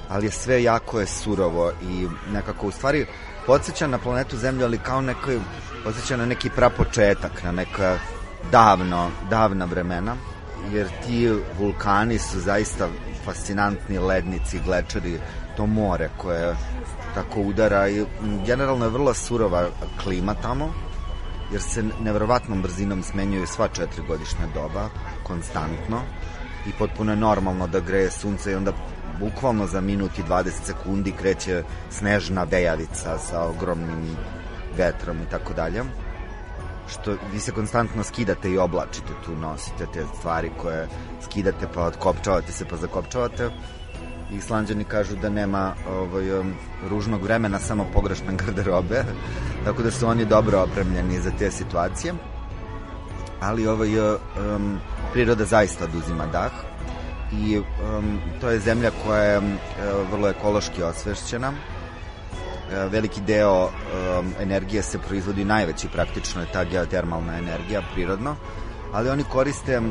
ali 0.10 0.26
je 0.26 0.32
sve 0.32 0.64
jako 0.64 1.00
je 1.00 1.08
surovo 1.08 1.72
i 1.82 2.08
nekako 2.34 2.68
u 2.68 2.72
stvari 2.72 3.06
podsjeća 3.46 3.88
na 3.88 3.98
planetu 3.98 4.38
Zemlju, 4.38 4.66
ali 4.66 4.78
kao 4.78 5.02
neko 5.02 5.32
podsjeća 5.84 6.18
na 6.18 6.26
neki 6.26 6.50
prapočetak, 6.50 7.44
na 7.44 7.52
neka 7.52 7.98
davno, 8.52 9.10
davna 9.30 9.66
vremena, 9.66 10.16
jer 10.74 10.88
ti 11.06 11.32
vulkani 11.60 12.20
su 12.20 12.40
zaista 12.40 12.88
fascinantni 13.26 14.00
lednici, 14.00 14.60
glečeri, 14.66 15.20
to 15.58 15.66
more 15.66 16.10
koje 16.18 16.56
tako 17.16 17.42
udara 17.42 17.90
i 17.90 18.06
generalno 18.46 18.86
je 18.86 18.92
vrlo 18.92 19.14
surova 19.14 19.70
klima 20.04 20.34
tamo, 20.34 20.74
jer 21.52 21.62
se 21.62 21.84
neverovatnom 22.02 22.62
brzinom 22.62 23.04
smenjuju 23.04 23.48
sva 23.48 23.68
četiri 23.68 24.04
godišnja 24.08 24.48
doba, 24.54 24.90
konstantno 25.24 26.02
i 26.68 26.72
potpuno 26.80 27.12
je 27.12 27.16
normalno 27.16 27.68
da 27.68 27.80
greje 27.80 28.12
sunce 28.12 28.52
i 28.52 28.56
onda 28.56 28.74
bukvalno 29.20 29.68
za 29.68 29.82
minut 29.82 30.20
i 30.20 30.24
20 30.24 30.50
sekundi 30.64 31.12
kreće 31.12 31.64
snežna 31.90 32.44
vejavica 32.44 33.18
sa 33.18 33.44
ogromnim 33.44 34.16
vetrom 34.78 35.18
i 35.18 35.30
tako 35.32 35.54
dalje 35.54 35.84
što 36.88 37.18
vi 37.34 37.40
se 37.40 37.52
konstantno 37.52 38.04
skidate 38.04 38.52
i 38.52 38.58
oblačite 38.58 39.14
tu, 39.26 39.36
nosite 39.36 39.86
te 39.94 40.06
stvari 40.18 40.52
koje 40.62 40.88
skidate 41.22 41.68
pa 41.74 41.84
otkopčavate 41.84 42.52
se 42.52 42.66
pa 42.66 42.76
zakopčavate 42.76 43.50
Islanđani 44.32 44.84
kažu 44.84 45.16
da 45.16 45.30
nema 45.30 45.74
ovaj, 45.90 46.40
um, 46.40 46.54
ružnog 46.90 47.24
vremena, 47.24 47.60
samo 47.60 47.86
pogrešne 47.94 48.34
garderobe, 48.46 49.04
tako 49.66 49.84
da 49.84 49.92
su 49.92 50.08
oni 50.08 50.26
dobro 50.26 50.62
opremljeni 50.62 51.20
za 51.20 51.32
te 51.40 51.52
situacije. 51.52 52.14
Ali 53.42 53.68
ovaj, 53.68 54.00
um, 54.00 54.80
priroda 55.14 55.46
zaista 55.46 55.86
oduzima 55.86 56.26
dah 56.26 56.52
i 57.32 57.58
um, 57.58 58.20
to 58.42 58.50
je 58.50 58.60
zemlja 58.60 58.92
koja 59.06 59.24
je 59.24 59.38
um, 59.38 59.58
vrlo 60.12 60.30
ekološki 60.30 60.84
osvešćena. 60.84 61.50
Uh, 61.50 62.92
veliki 62.92 63.22
deo 63.22 63.64
um, 63.64 64.34
energije 64.40 64.84
se 64.84 65.00
proizvodi, 65.00 65.46
najveći 65.46 65.88
praktično 65.88 66.42
je 66.42 66.52
ta 66.54 66.64
geotermalna 66.64 67.38
energija, 67.38 67.82
prirodno, 67.94 68.36
ali 68.94 69.10
oni 69.10 69.24
koriste 69.24 69.82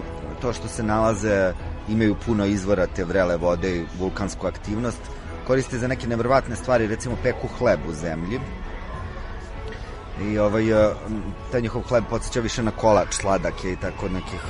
to 0.40 0.53
što 0.53 0.68
se 0.68 0.83
nalaze, 0.83 1.53
imaju 1.88 2.16
puno 2.27 2.46
izvora 2.46 2.87
te 2.87 3.05
vrele 3.05 3.37
vode 3.37 3.77
i 3.77 3.87
vulkansku 3.98 4.46
aktivnost, 4.46 5.00
koriste 5.46 5.79
za 5.79 5.88
neke 5.88 6.07
nevrovatne 6.07 6.57
stvari, 6.57 6.87
recimo 6.87 7.16
peku 7.22 7.48
hleb 7.59 7.81
u 7.88 7.92
zemlji, 7.92 8.40
i 10.22 10.38
ovaj, 10.38 10.72
uh, 10.72 10.96
taj 11.53 11.61
njihov 11.61 11.83
hleb 11.83 12.05
podsjeća 12.11 12.40
više 12.40 12.62
na 12.62 12.70
kolač, 12.70 13.14
sladak 13.14 13.64
je 13.64 13.72
i 13.72 13.77
tako 13.77 14.09
nekih 14.09 14.40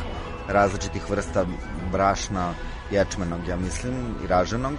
različitih 0.49 1.11
vrsta 1.11 1.45
brašna, 1.93 2.55
ječmenog, 2.91 3.47
ja 3.49 3.57
mislim, 3.57 3.95
i 4.25 4.27
raženog. 4.27 4.75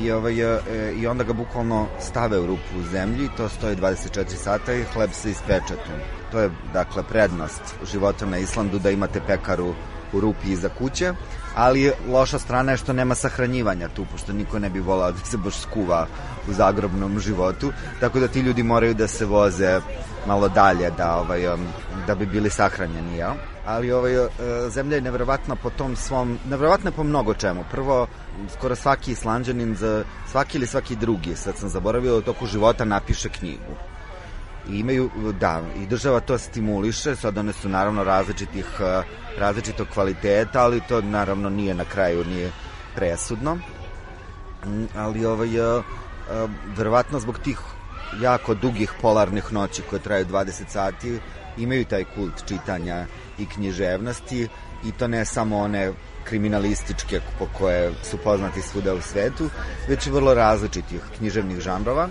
I, 0.00 0.10
ovaj, 0.10 0.40
e, 0.40 0.60
I 0.96 1.06
onda 1.06 1.24
ga 1.24 1.32
bukvalno 1.32 1.86
stave 2.00 2.40
u 2.40 2.46
rupu 2.46 2.78
u 2.78 2.82
zemlji, 2.82 3.28
to 3.36 3.48
stoji 3.48 3.76
24 3.76 4.36
sata 4.36 4.74
i 4.74 4.84
hleb 4.84 5.10
se 5.12 5.30
ispeče 5.30 5.74
tu. 5.74 5.92
To 6.32 6.40
je, 6.40 6.50
dakle, 6.72 7.02
prednost 7.02 7.62
života 7.92 8.26
na 8.26 8.38
Islandu 8.38 8.78
da 8.78 8.90
imate 8.90 9.20
pekaru 9.26 9.74
u 10.12 10.20
rupi 10.20 10.52
iza 10.52 10.68
kuće, 10.68 11.12
ali 11.54 11.92
loša 12.08 12.38
strana 12.38 12.72
je 12.72 12.76
što 12.76 12.92
nema 12.92 13.14
sahranjivanja 13.14 13.88
tu, 13.88 14.06
pošto 14.12 14.32
niko 14.32 14.58
ne 14.58 14.70
bi 14.70 14.80
volao 14.80 15.12
da 15.12 15.18
se 15.18 15.36
baš 15.36 15.58
skuva 15.58 16.06
u 16.48 16.52
zagrobnom 16.52 17.20
životu, 17.20 17.72
tako 18.00 18.20
da 18.20 18.28
ti 18.28 18.40
ljudi 18.40 18.62
moraju 18.62 18.94
da 18.94 19.08
se 19.08 19.24
voze 19.24 19.80
malo 20.26 20.48
dalje 20.48 20.90
da, 20.90 21.16
ovaj, 21.16 21.42
da 22.06 22.14
bi 22.14 22.26
bili 22.26 22.50
sahranjeni, 22.50 23.16
ja? 23.16 23.34
Ali 23.66 23.92
ovaj, 23.92 24.14
e, 24.14 24.28
zemlja 24.70 24.94
je 24.96 25.00
nevjerovatna 25.00 25.56
po 25.56 25.70
tom 25.70 25.96
svom, 25.96 26.38
nevjerovatna 26.48 26.90
po 26.90 27.02
mnogo 27.02 27.34
čemu. 27.34 27.64
Prvo, 27.70 28.06
skoro 28.52 28.76
svaki 28.76 29.12
islanđanin, 29.12 29.74
za 29.74 30.04
svaki 30.30 30.58
ili 30.58 30.66
svaki 30.66 30.96
drugi, 30.96 31.36
sad 31.36 31.56
sam 31.56 31.68
zaboravio, 31.68 32.20
toku 32.20 32.46
života 32.46 32.84
napiše 32.84 33.28
knjigu. 33.28 33.74
I 34.70 34.78
imaju, 34.78 35.10
da, 35.40 35.62
i 35.82 35.86
država 35.86 36.20
to 36.20 36.38
stimuliše, 36.38 37.16
sad 37.16 37.38
one 37.38 37.52
su 37.52 37.68
naravno 37.68 38.04
različitih, 38.04 38.66
e, 38.80 39.02
različitog 39.38 39.88
kvaliteta, 39.94 40.62
ali 40.62 40.80
to 40.88 41.00
naravno 41.00 41.50
nije 41.50 41.74
na 41.74 41.84
kraju, 41.84 42.24
nije 42.24 42.52
presudno. 42.94 43.54
Mm, 44.66 44.84
ali 44.96 45.24
ovaj, 45.24 45.56
e, 45.56 45.82
verovatno 46.76 47.20
zbog 47.20 47.38
tih 47.38 47.58
jako 48.20 48.54
dugih 48.54 48.92
polarnih 49.00 49.52
noći 49.52 49.82
koje 49.82 50.02
traju 50.02 50.26
20 50.26 50.68
sati, 50.68 51.20
imaju 51.56 51.84
taj 51.84 52.04
kult 52.04 52.44
čitanja 52.48 53.06
i 53.38 53.46
književnosti 53.46 54.48
i 54.84 54.92
to 54.92 55.08
ne 55.08 55.24
samo 55.24 55.58
one 55.58 55.92
kriminalističke 56.24 57.20
po 57.38 57.46
koje 57.58 57.92
su 58.02 58.18
poznati 58.18 58.62
svuda 58.62 58.94
u 58.94 59.00
svetu, 59.00 59.50
već 59.88 60.06
i 60.06 60.10
vrlo 60.10 60.34
različitih 60.34 61.00
književnih 61.18 61.60
žanrova, 61.60 62.08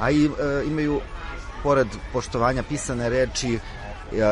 a 0.00 0.10
i 0.10 0.24
e, 0.24 0.28
imaju, 0.66 1.00
pored 1.62 1.86
poštovanja 2.12 2.62
pisane 2.62 3.08
reči, 3.08 3.58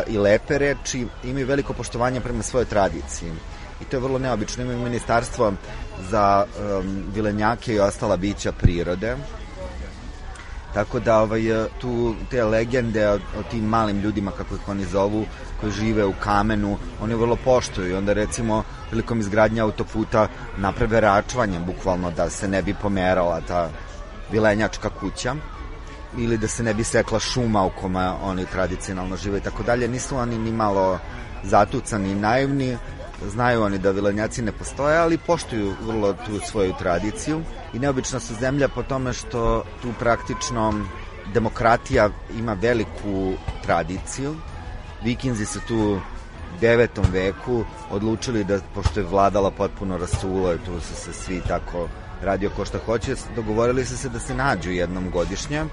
i 0.06 0.18
lepe 0.18 0.58
reči, 0.58 1.06
imaju 1.24 1.46
veliko 1.46 1.72
poštovanje 1.72 2.20
prema 2.20 2.42
svojoj 2.42 2.64
tradiciji. 2.64 3.32
I 3.80 3.84
to 3.84 3.96
je 3.96 4.00
vrlo 4.00 4.18
neobično. 4.18 4.62
Imaju 4.62 4.78
ministarstvo 4.78 5.52
za 6.10 6.44
um, 6.44 7.04
vilenjake 7.14 7.74
i 7.74 7.80
ostala 7.80 8.16
bića 8.16 8.52
prirode. 8.52 9.16
Tako 10.74 11.00
da 11.00 11.20
ovaj, 11.20 11.42
tu 11.80 12.14
te 12.30 12.44
legende 12.44 13.08
o, 13.08 13.14
o 13.14 13.42
tim 13.50 13.64
malim 13.64 14.00
ljudima, 14.00 14.30
kako 14.30 14.54
ih 14.54 14.68
oni 14.68 14.84
zovu, 14.84 15.24
koji 15.60 15.72
žive 15.72 16.04
u 16.04 16.12
kamenu, 16.20 16.76
oni 17.02 17.14
vrlo 17.14 17.36
poštuju. 17.44 17.90
I 17.90 17.94
onda 17.94 18.12
recimo 18.12 18.62
prilikom 18.90 19.20
izgradnja 19.20 19.64
autoputa 19.64 20.28
naprave 20.56 21.00
račvanje, 21.00 21.60
bukvalno 21.60 22.10
da 22.10 22.30
se 22.30 22.48
ne 22.48 22.62
bi 22.62 22.74
pomerala 22.74 23.40
ta 23.40 23.70
vilenjačka 24.30 24.90
kuća 24.90 25.34
ili 26.16 26.38
da 26.38 26.48
se 26.48 26.62
ne 26.62 26.74
bi 26.74 26.84
sekla 26.84 27.20
šuma 27.20 27.64
u 27.64 27.70
kome 27.80 28.08
oni 28.22 28.46
tradicionalno 28.46 29.16
žive 29.16 29.38
i 29.38 29.40
tako 29.40 29.62
dalje. 29.62 29.88
Nisu 29.88 30.16
oni 30.16 30.38
ni 30.38 30.52
malo 30.52 30.98
zatucani 31.42 32.10
i 32.10 32.14
naivni, 32.14 32.76
znaju 33.26 33.62
oni 33.62 33.78
da 33.78 33.90
vilenjaci 33.90 34.42
ne 34.42 34.52
postoje, 34.52 34.98
ali 34.98 35.18
poštuju 35.18 35.74
vrlo 35.86 36.12
tu 36.12 36.40
svoju 36.50 36.72
tradiciju 36.78 37.42
i 37.74 37.78
neobična 37.78 38.20
su 38.20 38.34
zemlja 38.34 38.68
po 38.68 38.82
tome 38.82 39.12
što 39.12 39.64
tu 39.82 39.88
praktično 39.98 40.74
demokratija 41.34 42.10
ima 42.38 42.52
veliku 42.52 43.32
tradiciju. 43.62 44.34
Vikinzi 45.04 45.46
su 45.46 45.60
tu 45.68 46.00
9. 46.60 46.88
veku 47.12 47.64
odlučili 47.90 48.44
da, 48.44 48.58
pošto 48.74 49.00
je 49.00 49.06
vladala 49.06 49.50
potpuno 49.50 49.98
rasulo 49.98 50.54
i 50.54 50.58
tu 50.58 50.80
su 50.80 50.94
se 50.94 51.12
svi 51.12 51.40
tako 51.48 51.88
radio 52.22 52.50
ko 52.56 52.64
šta 52.64 52.78
hoće, 52.86 53.14
dogovorili 53.36 53.84
su 53.84 53.98
se 53.98 54.08
da 54.08 54.18
se 54.18 54.34
nađu 54.34 54.70
jednom 54.70 55.10
godišnje 55.10 55.64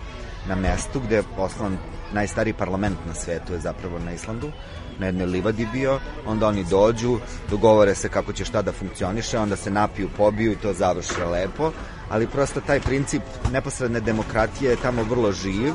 na 0.48 0.56
mestu 0.56 1.00
gde 1.00 1.16
je 1.16 1.24
poslan 1.36 1.78
najstariji 2.14 2.54
parlament 2.54 2.98
na 3.08 3.14
svetu 3.14 3.54
je 3.54 3.60
zapravo 3.60 4.00
na 4.00 4.12
Islandu, 4.12 4.52
na 5.00 5.06
jednoj 5.06 5.26
livadi 5.26 5.68
bio, 5.74 6.00
onda 6.26 6.48
oni 6.48 6.64
dođu, 6.64 7.18
dogovore 7.50 7.96
se 7.96 8.10
kako 8.10 8.34
će 8.34 8.46
šta 8.46 8.62
da 8.62 8.72
funkcioniše, 8.72 9.40
onda 9.40 9.56
se 9.56 9.72
napiju, 9.72 10.10
pobiju 10.18 10.52
i 10.52 10.56
to 10.56 10.74
završe 10.74 11.26
lepo, 11.26 11.72
ali 12.10 12.28
prosto 12.28 12.62
taj 12.62 12.80
princip 12.80 13.22
neposredne 13.52 14.00
demokratije 14.00 14.72
je 14.72 14.82
tamo 14.82 15.04
vrlo 15.04 15.32
živ 15.32 15.74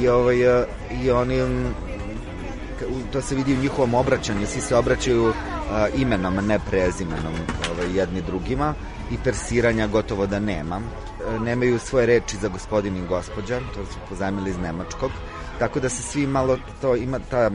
i, 0.00 0.08
ovaj, 0.08 0.36
i 1.02 1.10
oni 1.10 1.42
to 3.12 3.22
se 3.22 3.34
vidi 3.34 3.54
u 3.54 3.60
njihovom 3.60 3.94
obraćanju, 3.94 4.46
svi 4.46 4.60
se 4.60 4.76
obraćaju 4.76 5.32
a, 5.70 5.88
imenom, 5.96 6.34
ne 6.34 6.58
prezimenom 6.70 7.34
ovaj, 7.72 7.96
jedni 7.96 8.22
drugima 8.22 8.74
i 9.10 9.16
persiranja 9.24 9.86
gotovo 9.86 10.26
da 10.26 10.38
nema. 10.40 10.80
Nemaju 11.40 11.78
svoje 11.78 12.06
reči 12.06 12.36
za 12.36 12.48
gospodin 12.48 12.96
i 12.96 13.06
gospođa, 13.06 13.60
to 13.74 13.86
su 13.86 13.98
pozajmili 14.08 14.50
iz 14.50 14.58
nemačkog, 14.58 15.10
tako 15.58 15.80
da 15.80 15.88
se 15.88 16.02
svi 16.02 16.26
malo 16.26 16.58
to 16.80 16.96
ima 16.96 17.18
ta 17.30 17.50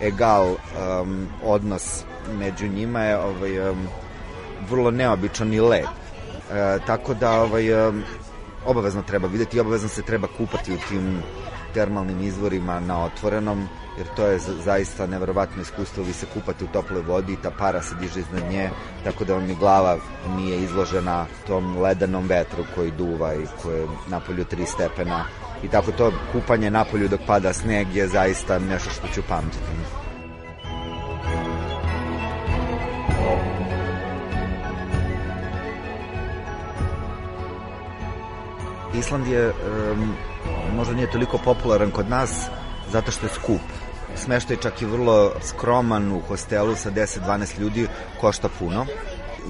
egal 0.00 0.46
um, 0.50 1.28
odnos 1.44 2.04
među 2.38 2.68
njima 2.68 3.02
je 3.02 3.18
ovaj, 3.18 3.70
um, 3.70 3.88
vrlo 4.70 4.90
neobičan 4.90 5.54
i 5.54 5.60
lep. 5.60 5.86
E, 6.52 6.78
tako 6.86 7.14
da 7.14 7.40
ovaj, 7.40 7.88
um, 7.88 8.02
obavezno 8.66 9.02
treba 9.02 9.28
videti 9.28 9.56
i 9.56 9.60
obavezno 9.60 9.88
se 9.88 10.02
treba 10.02 10.28
kupati 10.38 10.74
u 10.74 10.78
tim 10.88 11.22
termalnim 11.74 12.22
izvorima 12.22 12.80
na 12.80 13.04
otvorenom 13.04 13.68
jer 13.98 14.06
to 14.16 14.26
je 14.26 14.38
zaista 14.64 15.06
neverovatno 15.06 15.62
iskustvo, 15.62 16.04
vi 16.04 16.12
se 16.12 16.26
kupate 16.34 16.64
u 16.64 16.68
toploj 16.68 17.02
vodi 17.02 17.32
i 17.32 17.36
ta 17.42 17.50
para 17.50 17.82
se 17.82 17.94
diže 18.00 18.20
iznad 18.20 18.50
nje, 18.50 18.70
tako 19.04 19.24
da 19.24 19.34
vam 19.34 19.44
ni 19.44 19.54
glava 19.54 19.96
nije 20.36 20.62
izložena 20.62 21.26
tom 21.46 21.78
ledanom 21.82 22.26
vetru 22.26 22.64
koji 22.74 22.90
duva 22.90 23.34
i 23.34 23.46
koji 23.62 23.80
je 23.80 23.86
napolju 24.08 24.44
3 24.44 24.66
stepena 24.66 25.24
i 25.62 25.68
tako 25.68 25.92
to 25.92 26.12
kupanje 26.32 26.70
napolju 26.70 27.08
dok 27.08 27.20
pada 27.26 27.52
sneg 27.52 27.96
je 27.96 28.08
zaista 28.08 28.58
nešto 28.58 28.90
što 28.90 29.08
ću 29.14 29.22
pamtiti. 29.28 29.58
Island 38.94 39.26
je 39.26 39.48
um, 39.48 40.14
možda 40.76 40.94
nije 40.94 41.10
toliko 41.10 41.38
popularan 41.38 41.90
kod 41.90 42.10
nas 42.10 42.46
zato 42.92 43.10
što 43.10 43.26
je 43.26 43.30
skup 43.30 43.60
Smeštaj 44.16 44.56
čak 44.56 44.82
i 44.82 44.86
vrlo 44.86 45.32
skroman 45.42 46.12
u 46.12 46.20
hostelu 46.20 46.74
sa 46.76 46.90
10-12 46.90 47.58
ljudi, 47.60 47.86
košta 48.20 48.48
puno. 48.58 48.86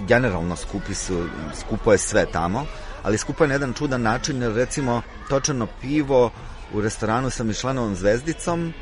Generalno 0.09 0.57
skupi 0.57 0.95
su, 0.95 1.25
skupo 1.61 1.93
je 1.93 1.99
sve 1.99 2.27
tamo, 2.27 2.67
ali 3.03 3.19
skupo 3.19 3.45
je 3.45 3.49
na 3.49 3.55
jedan 3.55 3.73
čudan 3.73 4.03
način, 4.03 4.43
jer 4.43 4.53
recimo 4.53 5.03
točano 5.29 5.67
pivo 5.81 6.31
u 6.73 6.81
restoranu 6.81 7.31
sa 7.31 7.45
Mišlenovom 7.45 7.95
zvezdicom 7.95 8.73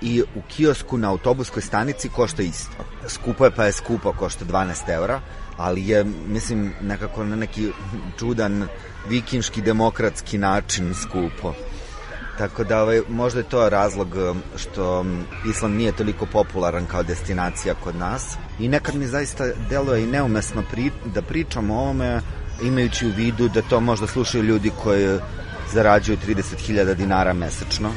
i 0.00 0.22
u 0.22 0.42
kiosku 0.48 0.98
na 0.98 1.10
autobuskoj 1.10 1.62
stanici 1.62 2.08
košta 2.08 2.42
isto. 2.42 2.84
Skupo 3.08 3.44
je 3.44 3.50
pa 3.50 3.64
je 3.64 3.72
skupo, 3.72 4.12
košta 4.12 4.44
12 4.44 4.94
eura, 4.94 5.20
ali 5.56 5.88
je, 5.88 6.04
mislim, 6.04 6.72
nekako 6.80 7.24
na 7.24 7.36
neki 7.36 7.68
čudan 8.18 8.68
vikinški 9.08 9.62
demokratski 9.62 10.38
način 10.38 10.94
skupo. 10.94 11.54
Tako 12.38 12.64
da 12.64 12.82
ovaj, 12.82 13.00
možda 13.08 13.40
je 13.40 13.48
to 13.48 13.68
razlog 13.68 14.14
um, 14.14 14.42
što 14.56 15.00
um, 15.00 15.24
Island 15.50 15.76
nije 15.76 15.92
toliko 15.92 16.26
popularan 16.26 16.86
kao 16.86 17.02
destinacija 17.02 17.74
kod 17.74 17.96
nas. 17.96 18.36
I 18.58 18.68
nekad 18.68 18.94
mi 18.94 19.06
zaista 19.06 19.44
deluje 19.70 20.02
i 20.02 20.06
neumesno 20.06 20.62
pri, 20.70 20.90
da 21.14 21.22
pričam 21.22 21.70
o 21.70 21.80
ovome 21.80 22.20
imajući 22.62 23.06
u 23.06 23.12
vidu 23.16 23.48
da 23.48 23.62
to 23.62 23.80
možda 23.80 24.06
slušaju 24.06 24.44
ljudi 24.44 24.70
koji 24.82 25.18
zarađuju 25.72 26.18
30.000 26.28 26.94
dinara 26.94 27.32
mesečno. 27.32 27.90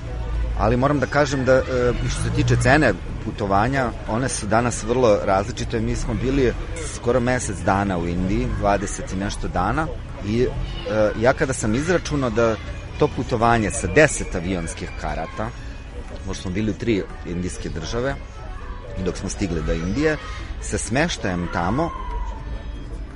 Ali 0.60 0.78
moram 0.78 0.99
da 0.99 1.06
kažem 1.06 1.45
da 1.45 1.54
e, 1.54 1.63
što 2.10 2.23
se 2.23 2.30
tiče 2.36 2.56
cene 2.62 2.93
putovanja, 3.25 3.89
one 4.10 4.30
su 4.30 4.47
danas 4.47 4.84
vrlo 4.84 5.19
različite. 5.25 5.80
Mi 5.80 5.95
smo 5.95 6.13
bili 6.13 6.54
skoro 6.95 7.19
mesec 7.19 7.58
dana 7.58 7.97
u 7.97 8.08
Indiji, 8.08 8.47
20 8.62 9.13
i 9.13 9.15
nešto 9.15 9.47
dana 9.47 9.88
i 10.28 10.41
e, 10.41 10.47
ja 11.19 11.34
kada 11.34 11.54
sam 11.54 11.75
izračunao 11.75 12.30
da 12.30 12.56
to 12.99 13.08
putovanje 13.08 13.71
sa 13.71 13.88
10 13.88 14.36
avionskih 14.36 14.89
karata, 15.01 15.49
možda 16.28 16.41
smo 16.41 16.51
bili 16.51 16.71
u 16.71 16.73
tri 16.73 17.04
indijske 17.25 17.69
države, 17.69 18.15
i 18.99 19.04
dok 19.04 19.17
smo 19.17 19.30
stigli 19.30 19.62
do 19.63 19.73
Indije, 19.73 20.17
sa 20.62 20.78
smeštajem 20.78 21.47
tamo, 21.54 21.89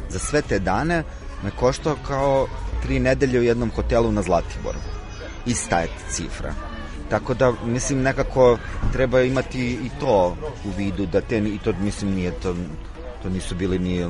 za 0.09 0.19
sve 0.19 0.41
te 0.41 0.59
dane, 0.59 1.03
me 1.43 1.51
koštao 1.51 1.95
kao 2.07 2.47
tri 2.83 2.99
nedelje 2.99 3.39
u 3.39 3.43
jednom 3.43 3.71
hotelu 3.75 4.11
na 4.11 4.21
Zlatiboru. 4.21 4.79
Ista 5.45 5.79
je 5.79 5.87
cifra. 6.09 6.53
Tako 7.09 7.33
da, 7.33 7.53
mislim, 7.65 8.01
nekako 8.01 8.57
treba 8.93 9.21
imati 9.21 9.71
i 9.71 9.89
to 9.99 10.37
u 10.65 10.69
vidu, 10.77 11.05
da 11.05 11.21
te, 11.21 11.37
i 11.37 11.59
to, 11.63 11.73
mislim, 11.81 12.15
nije 12.15 12.31
to, 12.31 12.55
to 13.23 13.29
nisu 13.29 13.55
bili 13.55 13.79
ni 13.79 14.05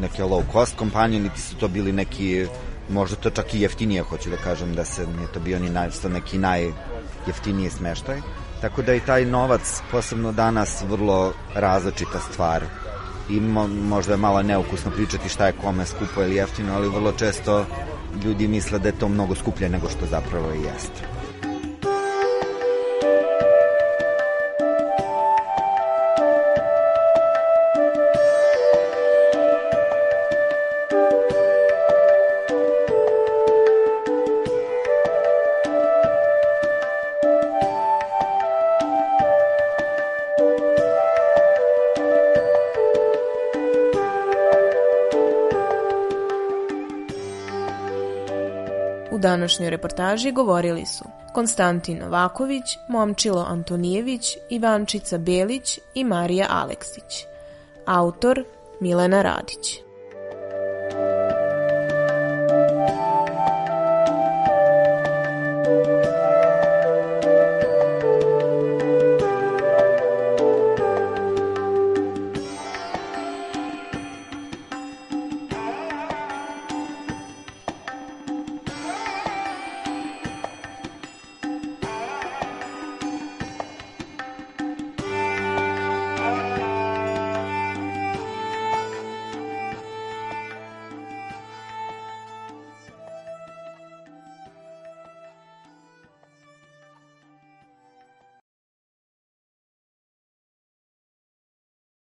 neke 0.00 0.22
low 0.22 0.42
cost 0.52 0.76
kompanije, 0.76 1.20
niti 1.20 1.40
su 1.40 1.56
to 1.56 1.68
bili 1.68 1.92
neki 1.92 2.46
možda 2.88 3.16
to 3.16 3.30
čak 3.30 3.54
i 3.54 3.60
jeftinije, 3.60 4.02
hoću 4.02 4.30
da 4.30 4.36
kažem, 4.36 4.74
da 4.74 4.84
se 4.84 5.06
nije 5.06 5.32
to 5.32 5.40
bio 5.40 5.58
ni 5.58 5.70
naj, 5.70 5.88
neki 6.08 6.38
najjeftiniji 6.38 7.70
smeštaj. 7.70 8.20
Tako 8.60 8.82
da 8.82 8.94
i 8.94 9.00
taj 9.00 9.24
novac, 9.24 9.82
posebno 9.90 10.32
danas, 10.32 10.82
vrlo 10.88 11.32
različita 11.54 12.20
stvar. 12.20 12.62
I 13.28 13.40
mo, 13.40 13.66
možda 13.66 14.12
je 14.12 14.18
malo 14.18 14.42
neukusno 14.42 14.90
pričati 14.90 15.28
šta 15.28 15.46
je 15.46 15.52
kome 15.52 15.86
skupo 15.86 16.22
ili 16.22 16.36
jeftino, 16.36 16.74
ali 16.74 16.88
vrlo 16.88 17.12
često 17.12 17.66
ljudi 18.24 18.48
misle 18.48 18.78
da 18.78 18.88
je 18.88 18.98
to 18.98 19.08
mnogo 19.08 19.34
skuplje 19.34 19.68
nego 19.68 19.88
što 19.88 20.06
zapravo 20.06 20.52
i 20.54 20.62
jeste. 20.62 21.13
Današnjoj 49.18 49.70
reportaži 49.70 50.32
govorili 50.32 50.86
su 50.86 51.04
Konstantin 51.32 51.98
Novaković, 51.98 52.64
Momčilo 52.88 53.46
Antonijević, 53.48 54.36
Ivančica 54.50 55.18
Belić 55.18 55.78
i 55.94 56.04
Marija 56.04 56.46
Aleksić. 56.50 57.26
Autor 57.86 58.44
Milena 58.80 59.22
Radić. 59.22 59.83